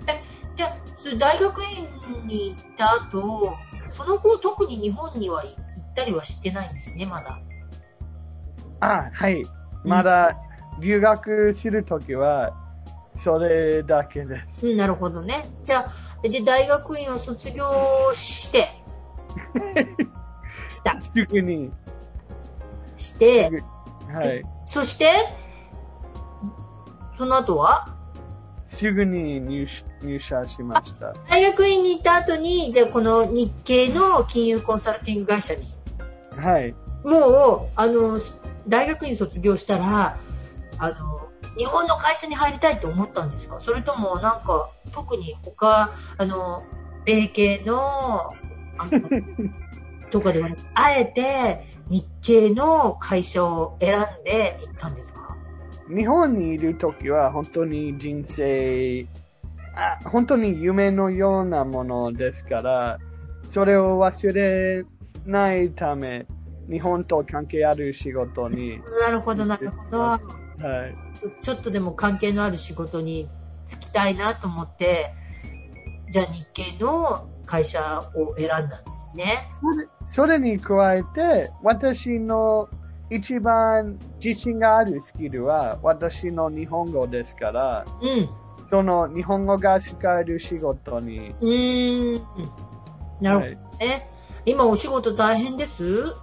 [0.00, 0.22] ーえ、
[0.54, 3.56] じゃあ、大学院に行った後、
[3.90, 7.40] その後特に日本には行ったりはしてないんですね、まだ。
[7.40, 8.76] す。
[8.80, 9.44] あ、はい。
[9.84, 10.36] まだ
[10.80, 12.54] 留学するときは、
[13.16, 14.66] それだけです。
[14.68, 15.48] うん、なるほどね。
[15.62, 17.64] じゃあ、で、大学院を卒業
[18.14, 18.68] して、
[20.68, 21.00] した。
[21.00, 21.70] すぐに。
[22.96, 23.50] して、
[24.12, 24.42] はい。
[24.64, 25.10] そして、
[27.16, 27.88] その後は？
[28.68, 29.68] すぐに入
[30.02, 31.12] 入社しました。
[31.28, 35.62] 大学院に行った後に、じゃあこの日系の金融コンサルティング会社に、
[36.36, 36.74] はい。
[37.04, 38.18] もう、あの、
[38.66, 40.18] 大学院卒業したら、
[40.78, 43.60] あの、日本の会社に入りたいと思ったんですか？
[43.60, 46.64] それともなんか、特に他、あの、
[47.04, 48.20] 米系の、
[48.78, 49.00] あの
[50.10, 55.36] とかではなく、あえて日系の会社を選んで行ったんですか？
[55.88, 59.06] 日本にいるときは本当に人生、
[59.76, 62.98] あ本当に夢のようなものですから、
[63.48, 64.84] それを忘れ
[65.26, 66.26] ないため、
[66.70, 70.43] 日本と関係ある仕事に、なるほど、なるほど。
[70.60, 70.94] はい。
[71.18, 73.28] ちょちょっとでも関係のある仕事に
[73.66, 75.14] 就きたいなと思って、
[76.10, 79.48] じゃあ日系の会社を選んだんですね。
[79.52, 82.68] それそれに加えて、私の
[83.10, 88.28] 一番自信があるスキルは、私の日本語ですから、うん。
[88.70, 92.22] その日本語が使える仕事に、うーん。
[93.20, 94.10] なるほどはいね。
[94.46, 96.14] 今お仕事大変です？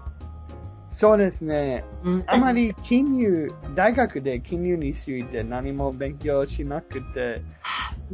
[1.01, 1.83] そうですね。
[2.03, 2.23] うん。
[2.27, 7.41] あまり金融、大学で金融について何も勉強しなくて、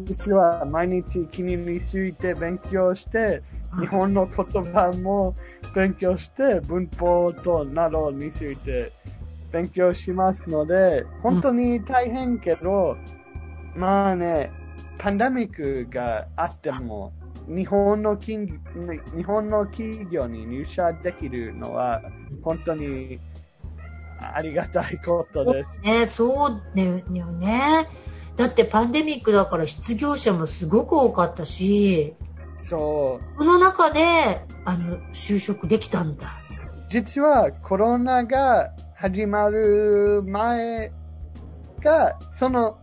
[0.06, 3.44] 実は毎日金融について勉強して、
[3.82, 5.36] 日本の言葉も
[5.76, 8.94] 勉強して、文法となどについて
[9.52, 12.96] 勉強しますので、本当に大変けど、
[13.76, 14.50] まあね、
[14.98, 17.12] パンデミックがあっても、
[17.48, 18.60] 日本の金
[19.16, 22.02] 日本の企業に入社できるのは、
[22.44, 23.20] 本当に
[24.20, 25.80] ありがたいことです。
[25.80, 27.88] ね、そうだよね。
[28.36, 32.16] だってパンデミックだから失業者もすごく多かったし、
[32.56, 33.38] そう。
[33.38, 34.02] この中で、
[34.66, 36.42] あの、就職できたんだ。
[36.90, 40.92] 実はコロナが始まる前
[41.84, 42.80] が、その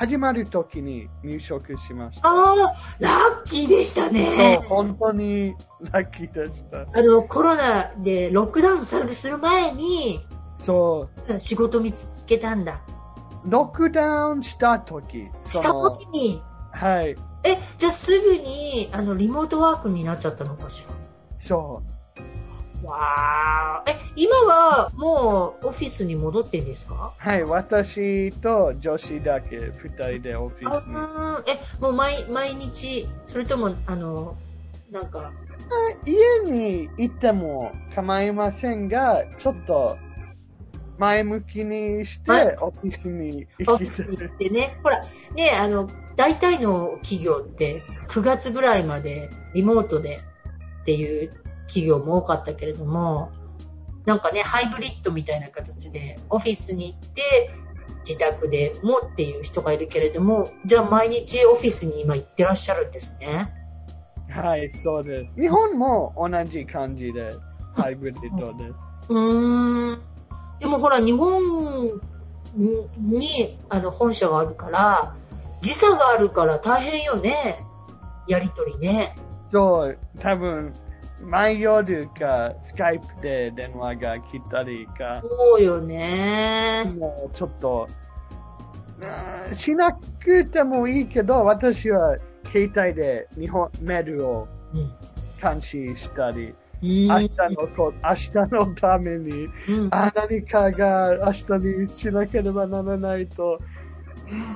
[0.00, 2.28] 始まる時に入職しました。
[2.30, 5.54] ああ、ラッキーでしたそうね。、本当に
[5.92, 6.86] ラッキーでした。
[6.98, 12.80] あの、コロナでロックダウンさする前にそ仕事見つけたんだ。
[13.44, 20.94] う、ロックダウンした時、そしたの時に、はい、え、じゃあすぐに、あの、リモートワークになっちゃったのかしら？
[21.36, 21.82] そ
[22.82, 23.84] わあ。
[23.86, 27.12] え、今はもうオフィスに戻ってんですか？
[27.18, 30.94] う、はい、私と女子だけ二人でオフィスに。
[31.46, 34.36] え、もう毎、毎日、それとも、あの、
[34.90, 35.32] なんか、
[36.04, 39.96] 家に行っても構いませんが、ちょっと
[40.98, 44.06] 前向きにしてはいオフィスに行きたい。
[44.08, 45.00] に行ってね、ほら、
[45.34, 50.20] ね、あの、大体の企業って9月ぐらいまでリモートで
[50.82, 51.30] っていう
[51.70, 53.30] 企業も多かったけれども、
[54.04, 57.50] なんかね、ハイブリッドみたいな形でオフィスに行って、
[58.06, 63.52] 自宅でもっていう人がいるけれども、じゃあ毎日オフィスに今行ってらっしゃるんですね。
[64.30, 65.34] はい、そうです。
[65.40, 67.30] 日本も同じ感じで、
[67.76, 68.74] ハイブリッドです。
[69.10, 70.00] うーん。
[70.58, 72.00] でもほら、日本
[72.98, 75.14] にあの本社があるから、
[75.60, 77.64] 時差があるから大変よね。
[78.26, 79.14] やりとりね。
[79.48, 80.72] そう、多分、
[81.22, 86.84] 毎夜か、スカイプで電話が来たりか、そうよね。
[86.98, 87.86] もうちょっと、
[89.54, 94.90] しなくてもいいけど、私は携帯で日本メールをうん。
[95.40, 101.44] 監視したり、明明日のこ、明日のために、うん、あ何かが明日
[101.82, 103.58] にしなければならないと。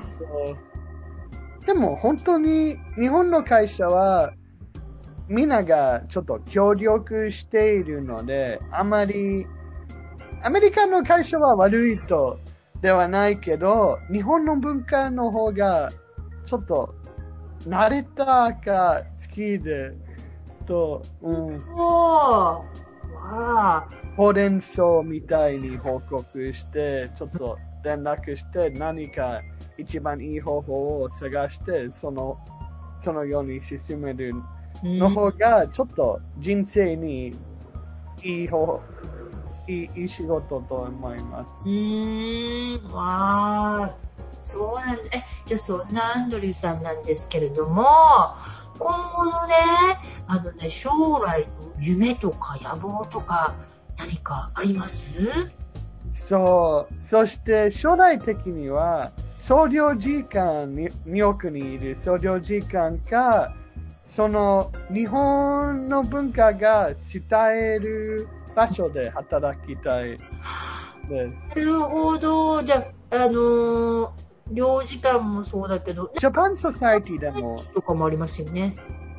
[0.07, 4.35] そうでも本当に日本の会社は
[5.29, 9.47] みんながちょっと協力しているので、あまり
[10.43, 12.39] アメリカの会社は悪いと
[12.83, 15.91] ではないけど、日本の文化の方が
[16.45, 16.95] ちょっと
[17.67, 19.93] 慣れたか好きで、
[20.67, 21.65] と、うん。
[21.77, 23.15] そう。
[23.15, 23.89] わあ。
[24.17, 29.41] ほうれん草みたいに報告して、ちょっと連絡して、何か
[29.79, 32.39] 一番いい方法を探して、その、
[33.01, 34.35] そのように進める
[34.85, 37.35] の方が、ちょっと人生に
[38.23, 38.81] いい方、
[39.67, 41.49] いいいい仕事と思います。
[41.65, 43.97] うーん、わあ、
[44.43, 45.03] そうなんだ。
[45.13, 47.85] え、じゃあそんなアンドリューさんなんですけれども、
[48.79, 49.55] 今後のね、
[50.27, 53.55] あのね、将来の夢とか野望とか
[53.99, 55.09] 何かあります？
[56.13, 57.03] そう。
[57.03, 63.55] そして将来的には、総領事館に、ニューヨークにいる総領事館か、
[64.05, 67.23] その日本の文化が伝
[67.75, 70.19] える場所で働きたい
[71.09, 71.49] です。
[71.49, 72.63] なるほど。
[72.63, 74.11] じゃあ、あのー
[74.51, 78.77] 領事館もそうだけど、 Japan Society でも、とかもありますよね。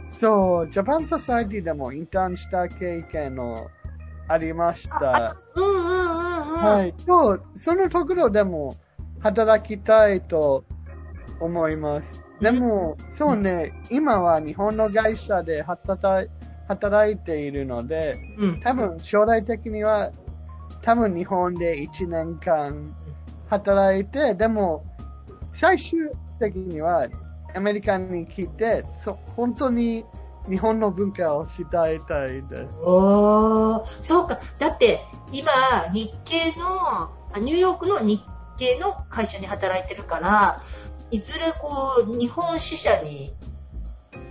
[0.10, 3.70] そう、 Japan Society でもインターンした経験の
[4.28, 5.36] ありました。
[5.56, 6.60] うんうんうんうん。
[6.60, 6.94] はい。
[6.94, 8.76] と、そのところでも
[9.20, 10.64] 働きたいと
[11.40, 12.22] 思います。
[12.42, 16.30] でも、そうね、今は日本の会社で働い
[16.68, 18.60] 働いているので、うん。
[18.60, 20.12] 多分将来的には、
[20.82, 22.96] 多分日本で1年間
[23.50, 24.84] 働いて、でも、
[25.54, 26.00] 最終
[26.40, 27.08] 的には
[27.56, 30.06] アメリカに来て、そ本当に
[30.50, 32.78] 日本の文化を伝えたいです。
[32.84, 34.40] おーそうか。
[34.60, 35.52] だって、今、
[35.94, 38.22] 日系の、あニューヨークの日
[38.58, 40.62] 系の会社に働いてるから、
[41.12, 43.34] いずれこう、日本支社に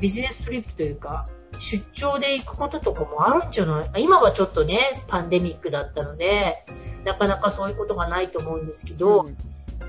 [0.00, 4.02] ビジネストリップというか、出張で行くこととかもあるんじゃない？
[4.02, 6.64] 今はちょっとね、パンデミックだったので、
[7.04, 9.36] なかなかそういうことがないと思うんですけど、うん。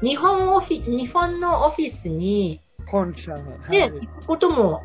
[0.02, 3.82] 日本オフィ日本のオフィスに、本社は、ね、はい。
[3.82, 4.84] 行くことも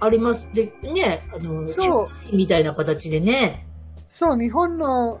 [0.00, 0.48] あります。
[0.52, 2.36] で、ね、あの、そう。
[2.36, 3.66] みたいな形でね。
[4.08, 5.20] そう、日本の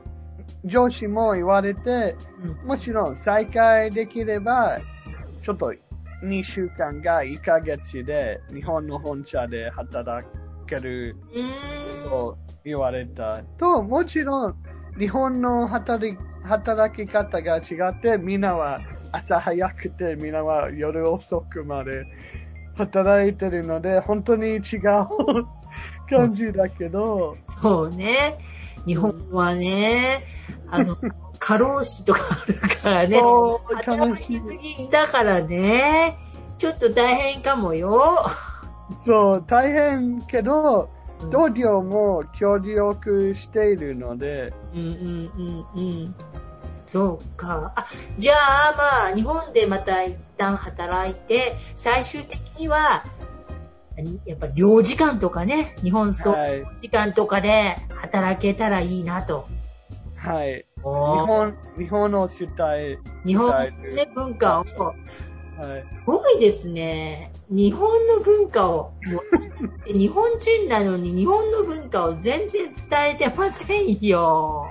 [0.64, 2.16] 上司も言われて、
[2.62, 2.66] うん。
[2.66, 4.78] もちろん再開できれば、
[5.42, 5.72] ちょっと
[6.22, 10.26] 2週間が1ヶ月で日本の本社で働
[10.66, 11.16] ける。
[12.04, 13.42] と言われた。
[13.58, 14.56] と、もちろん
[14.98, 17.60] 日本の働き働き方が違
[17.90, 18.78] って、みんなは
[19.12, 22.04] 朝早くて、みんなは夜遅くまで
[22.76, 24.60] 働いてるので、本当に違う
[26.08, 28.38] 感じだけど、そうね。
[28.86, 30.24] 日本はね、
[30.68, 30.96] あの、
[31.46, 33.20] 過労死とかあるからね。
[33.76, 36.18] 働きすぎだからね。
[36.58, 38.18] ちょっと大変かもよ。
[38.98, 40.90] そう、大変けど、
[41.20, 46.14] うん同僚も協力しているので、うんうんうんうん。
[46.84, 47.72] そうか。
[47.74, 47.86] あ、
[48.18, 53.02] じゃあまあ、日本でまた一旦働いて、最終的には、
[54.26, 59.48] やっぱり領事館とかね、日本総はい、時間とかで働けたらいいなと。
[60.16, 60.66] はい。
[60.92, 65.72] 本、日本を伝え、日本の文化を、はい。
[65.72, 67.32] すごいですね。
[67.48, 68.92] 日本の文化を、
[69.86, 74.70] 日本人なのに日本の文化を全然伝えてませんよ。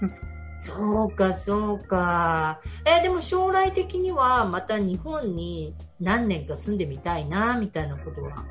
[0.56, 2.60] そうか、そうか。
[2.84, 8.44] え、でも将来的にはまた日本に何年か住んでみたいな、みたいなことは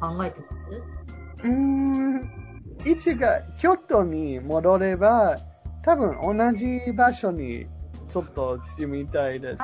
[0.00, 0.66] 考えてます？
[1.42, 2.30] うーん、
[2.84, 5.36] いつか京都に戻れば、
[5.82, 7.66] 多分同じ場所に
[8.12, 9.58] ちょっと住みたいです。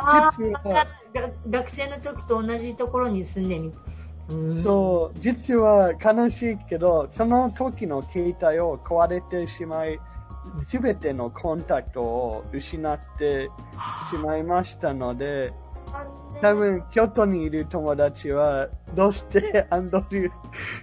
[1.48, 3.78] 学生の時と同じところに住んでみた。
[4.28, 10.00] うんそう、実は悲しいけど、その時の携帯を壊れてしまい、
[10.62, 13.50] すべてのコンタクトを失って
[14.10, 15.52] しまいましたので、
[16.40, 20.30] 多分、京都にいる友達は、どうしてアンドリュ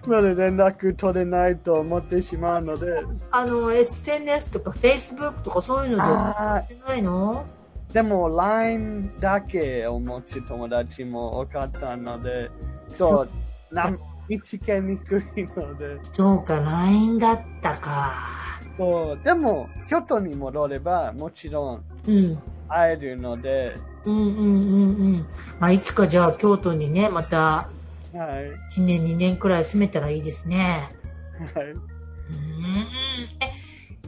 [0.04, 7.46] ーまで連絡取れないと思ってしまうので、あの、SNS とか Facebook とかそういうのでやあってないの？
[7.90, 12.50] ーでも LINE だけを持つ友達も多かったので、
[12.90, 13.30] そう、
[13.72, 18.14] なん見つけにくいので、そうか、LINE だったか。
[18.78, 21.84] そう、でも、京都に戻れば、もちろん。
[22.68, 25.28] 会えるので、うんうんうんうん。
[25.60, 27.70] まあ、いつかじゃあ京都にね、また
[28.14, 30.90] はい、1年2年くらい住めたらいいですね。
[31.56, 31.66] はい。
[31.66, 31.82] うん。
[33.42, 33.52] え、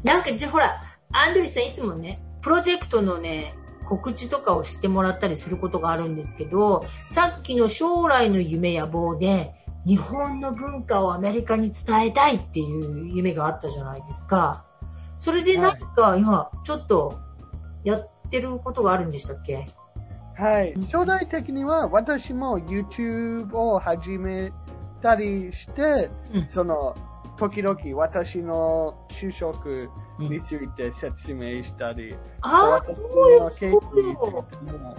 [0.03, 0.81] なんかじゃあほら、
[1.11, 9.53] アンドリーさんいつもね、プロジェクトのね、告知とかをしてもらったりすることがあるんですけど、さっきの将来の夢野望で、
[9.85, 14.65] 日本の文化をアメリカに伝えたいっていう夢があったじゃないですか。
[15.19, 17.19] それで何か今、ちょっと
[17.83, 19.67] やってることがあるんでしたっけ？
[20.37, 20.73] はい。
[20.89, 24.51] 将来的には私も YouTube を始め
[25.01, 26.95] たりして、うんその、
[27.37, 34.95] 時々私の就職うんについて説明したり、ああ、私そうよの経験についても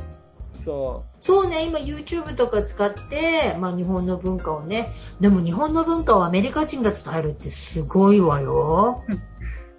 [0.67, 9.05] そそうね、今 YouTube とか使って、まあ日本の文化をね、でも日本の文化をアメリカ人が伝えるってすごいわよ。
[9.09, 9.13] う。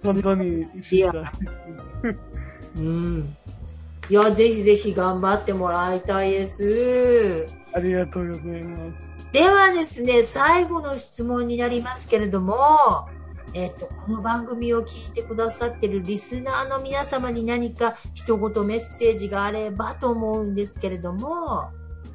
[0.02, 1.04] 本当にい。
[2.76, 3.36] うん。
[4.10, 7.46] いや、ぜひぜひ頑張ってもらいたいです。
[7.74, 9.32] ありがとうございます。
[9.32, 12.56] ではですね、最後の質問になりますけれども、
[13.52, 21.70] えっ、と、この番組を聞いてくださってるリスナーの皆様に何か一言メッセージがあればと思うんですけれども、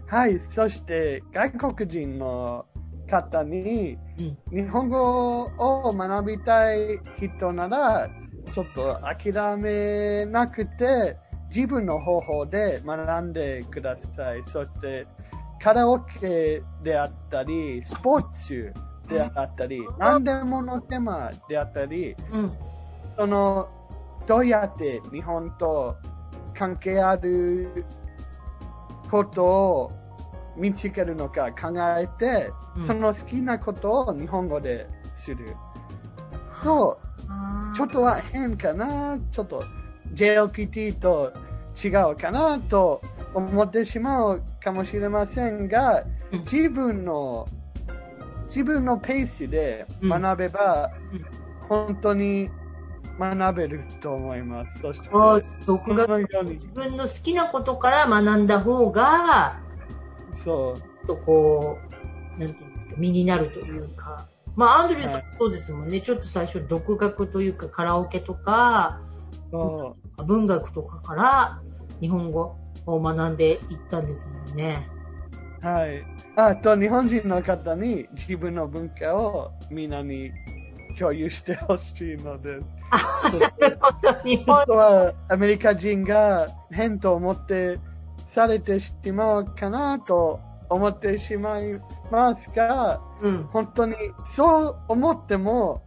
[0.08, 2.66] はい、そして外国人の
[3.10, 8.10] 方にうん、日本語を学びたい人なら、
[8.52, 11.18] ちょっと諦めなくて、
[11.54, 14.44] 自分の方法で学んでください。
[14.46, 15.06] そして、
[15.62, 18.74] カラオケであったり、スポーツ
[19.08, 22.52] であったり、何でものテーマであったり、うん、
[23.16, 23.70] その、
[24.26, 25.96] どうやって日本と
[26.58, 27.86] 関係ある
[29.12, 29.92] ことを
[30.58, 32.84] 見つけるのか考えて、うん。
[32.84, 35.56] その好きなことを日本語でする。
[36.64, 37.00] と、
[37.76, 39.62] ちょっとは変かな、ちょっと
[40.14, 41.34] JLPT と
[41.82, 43.02] 違うかなと
[43.34, 47.48] 思ってしまうかもしれませんが、うん自分の、
[48.48, 52.50] 自分のペースで学べば、うん本当に
[53.20, 54.80] 学べると思います。
[54.80, 59.60] そして、あ独こ学自分の好きなことから学んだ方が、
[60.44, 61.78] そう、ちょっとこ
[62.38, 64.28] う、なんていうんですか、身になるというか。
[64.56, 66.02] まあ、アンドリューさんもそうですもんね。
[66.02, 69.02] ちょっと最初、独学というか、カラオケとか、
[70.26, 71.62] 文学とかから
[72.00, 72.56] 日本語
[72.86, 73.60] を学んでいっ
[73.90, 74.90] たんですもんね。
[75.62, 76.06] はい。
[76.36, 80.32] あと、日本人の方に自分の文化をみんなに
[81.00, 82.66] 共有してほしいのです。
[84.26, 87.80] 日本はアメリカ人が変と思って
[88.28, 91.80] されてしまうかなと思ってしまい
[92.12, 93.44] ますが、うん。
[93.46, 95.84] 本当にそう思っても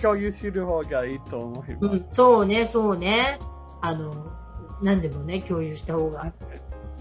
[0.00, 1.94] 共有する方がいいと思います。
[1.94, 3.38] うん、そうね、そうね。
[3.80, 4.32] あの、
[4.82, 6.32] 何でもね、共有した方が。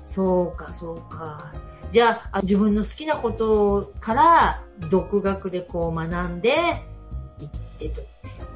[0.03, 1.53] そうか、そうか。
[1.91, 6.49] じゃあ、あ自分の好きなことから独学でこう学んで
[7.39, 8.01] いってと。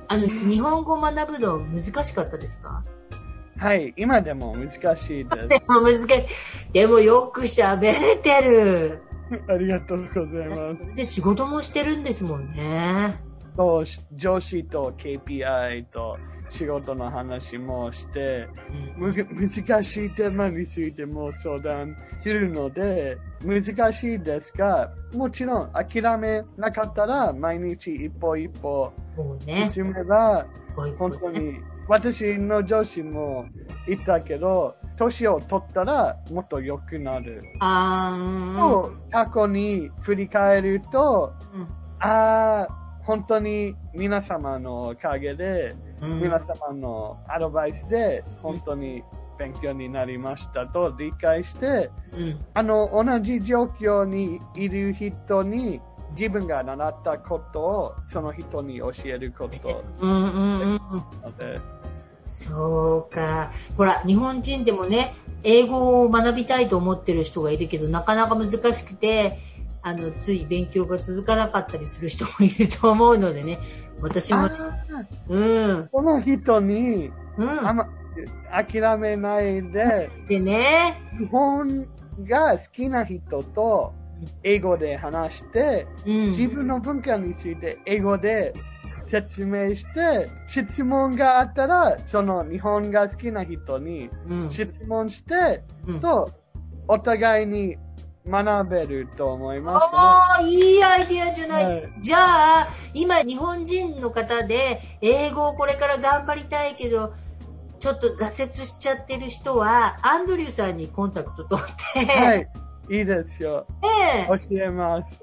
[0.08, 2.84] あの、日本語を学ぶの難しかったですか？
[3.58, 6.74] はい、今でも難しいで でも難しい。
[6.74, 9.04] でもよく喋れてる。
[9.30, 9.42] す。
[9.48, 10.96] ありがとうございます。
[10.96, 13.22] で、仕事もしてるんですもんね。
[13.56, 13.86] そう
[14.16, 16.18] 上司と KPI と
[16.49, 18.47] 仕事の話もして、
[18.97, 28.91] 難しいテーマについても相談するので、難しいですが、もちろん諦めなかったら毎日一歩一歩。
[29.72, 30.49] 進めば、ね
[30.97, 33.45] 本当に、私の上司も
[33.88, 37.41] 言ったけど、年を取ったらもっと良くなる。
[37.60, 38.18] あ
[39.10, 41.68] 過去に振り返ると、うん
[42.04, 49.04] ああ、本当に皆様のおかげで、うん皆様のアドバイスで本当に
[49.38, 55.80] 勉強になりましたと理解して、うんあの、同じ状況にいる人に
[56.16, 60.70] 自分が習ったことをその人に教えることうんうんうんうん。
[60.70, 60.78] な
[61.24, 61.60] ので、
[62.26, 63.52] そうか。
[63.78, 69.39] ほら、日本人でもね、英語を学びたいと思ってる人がいるけど、なかなか難しくて、
[69.84, 73.60] あの、つい勉強が続かなかったりする人もいると思うのでね、
[74.02, 74.52] 私も、あ
[75.28, 77.68] うん、この人にうん。
[77.68, 77.88] あま
[78.52, 81.88] 諦めないで、でね、日本
[82.28, 83.94] が好きな人と
[84.44, 86.30] 英語で話して、うん。
[86.32, 88.54] 自分の文化について英語で
[89.08, 96.02] 説明して、質問があったら、その日本が好きな人にうん、質問して、うん。
[96.02, 96.30] と、
[96.88, 97.78] お互いに
[98.28, 101.65] 学べると思いますああ、いいアイディアじゃない。
[101.65, 107.13] はいじゃあ、今日本人の方で、英語をこれから頑張りたいけど、
[107.80, 112.13] ちょっと挫折しちゃってる人は、アンドリューさんにコンタクト取って、ね。
[112.13, 112.47] はい。
[112.89, 113.65] いいですよ。
[113.82, 115.19] ね教えます。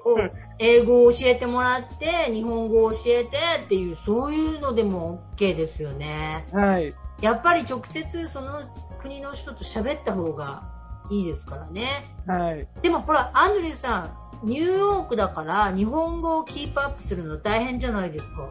[0.57, 6.45] 英語を教えてもらって、日本語を教えてっていう、そういうのでも OK ですよね。
[6.51, 6.93] はい。
[7.21, 8.61] やっぱり直接その
[9.01, 10.68] 国の人と喋った方が
[11.09, 12.05] いいですからね。
[12.27, 12.67] はい。
[12.81, 14.09] でもほら、アンドリューさ
[14.43, 18.47] ん、ニューヨークだから日本語をキープアップするの大変じゃないですか。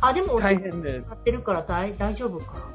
[0.00, 1.04] あ、でもお仕事大変です。
[1.04, 2.68] 使ってるから大大丈夫か？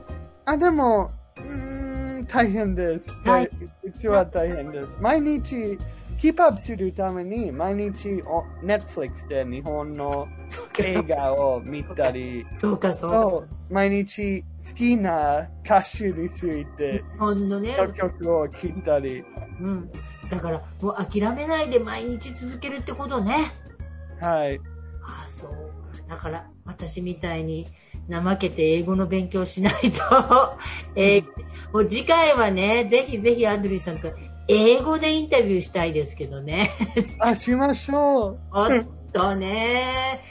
[0.45, 3.11] あ、でも、うーん、大変です。
[3.23, 3.49] はい。
[3.83, 4.97] うちは大変です。
[4.99, 5.77] 毎日、
[6.19, 10.27] キープアップするために、毎日、お Netflix で日本の
[10.79, 19.23] 映画を見たり、そうか、そう毎日好きな歌手について、日本のね、曲を聴いたり、
[19.59, 19.91] うん。
[20.29, 23.51] だから、もう諦めないで毎日続けるってことね。
[24.19, 24.59] はい。
[25.05, 26.15] ああ、そうか。
[26.15, 27.67] だから、私みたいに
[28.09, 30.57] 怠けて英語の勉強しないと、
[30.95, 31.25] えー
[31.71, 34.13] もう次回はね、ぜひぜひアンドリーさんと
[34.47, 36.69] 英語でインタビューしたいですけどね。
[37.19, 38.39] あ、しましょう。
[38.51, 40.21] ほんとね、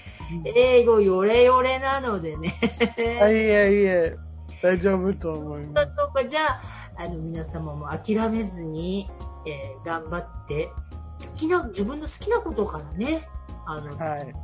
[0.45, 2.55] 英語ヨレヨレなのでね。
[3.21, 4.17] あいえいえ、
[4.63, 5.95] 大丈夫と思います。
[5.97, 6.61] そうか、じゃあ、
[6.97, 9.11] あの、皆様も諦めずに、
[9.47, 13.29] えー頑張って、好きな、自分の好きなことからね、
[13.67, 14.35] あの、はい。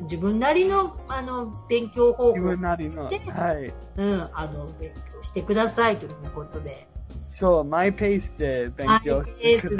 [0.00, 3.08] 自分なりの、あの、勉強方法自分なりの。
[3.08, 3.72] ではい。
[3.96, 6.86] うん、あの、勉強してくださいということで。
[7.28, 9.78] そう、マイペースで勉強はいですね。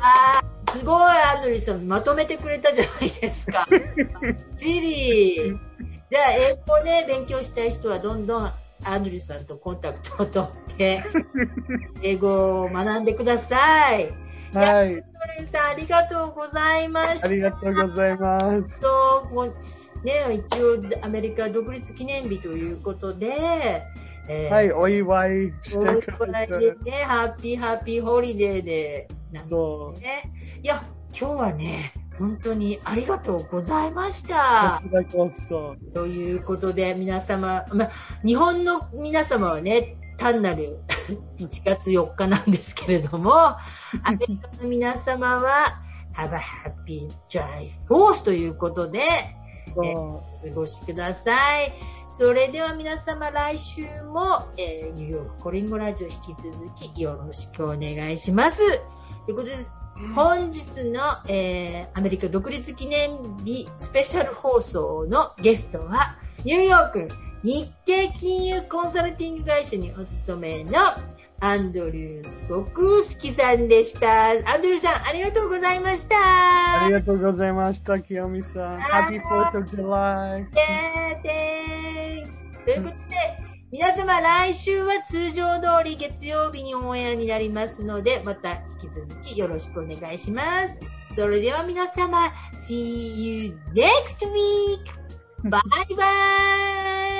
[0.00, 3.66] あーすごい、アンドリーさん、まとめてくれたじゃないですか。
[4.56, 5.58] チリ。
[6.08, 8.52] じゃあ、英語をね、勉強したい人は、どんどん
[8.84, 11.04] アンドリーさんとコンタクトを取って、
[12.02, 14.10] 英語を学んでください。
[14.54, 14.64] はい。
[14.64, 15.00] アンド
[15.38, 17.28] リーさん、ありがとうございました。
[17.28, 18.80] ありがとうございます。
[18.80, 19.28] と
[20.04, 23.82] ね、一応、アメリカ独立記念日ということで、
[24.28, 26.60] えーはい、お祝いしおてく祝いださい。
[26.60, 30.00] でね、 happy happy holiday で、なんかそう。
[30.00, 30.32] ね。
[30.62, 30.82] いや、
[31.18, 34.82] 今日はね、本当にありがとうございましこた。
[35.94, 37.90] ということで、皆様、ま、
[38.24, 40.78] 日本の皆様はね、単なる
[41.38, 43.34] 7月4日なんですけれども、
[44.02, 45.82] アメリカの皆様は、
[46.14, 49.35] Have a happy July 4th ということで、
[49.76, 51.72] そお過ごしください。
[52.08, 58.62] それでは皆様来週も、えーニューヨークコリンゴラジオ引き続きよろしくお願いします。
[59.26, 59.78] ということです。
[60.14, 67.08] 本日の、えーアメリカ独立記念日スペシャル放送のゲストは、ニューヨーク
[67.42, 70.72] 日経金融コンサルティング会社にお勤めの
[71.40, 74.30] アンドリュー・ソクスキさんでした。
[74.30, 76.16] アンドリューさん、ありがとうございました。
[76.84, 78.78] ありがとうございました、清美さん。
[78.78, 80.46] Happy 4th of July!
[80.52, 82.42] Yeah, thanks.
[82.64, 82.96] ということで、
[83.70, 90.80] 皆様来週は通常通り月曜日にオンエアになりますので、また引き続きよろしくお願いします。
[91.14, 95.06] それでは皆様、See you next week!
[95.44, 96.04] バイバ
[97.12, 97.15] イ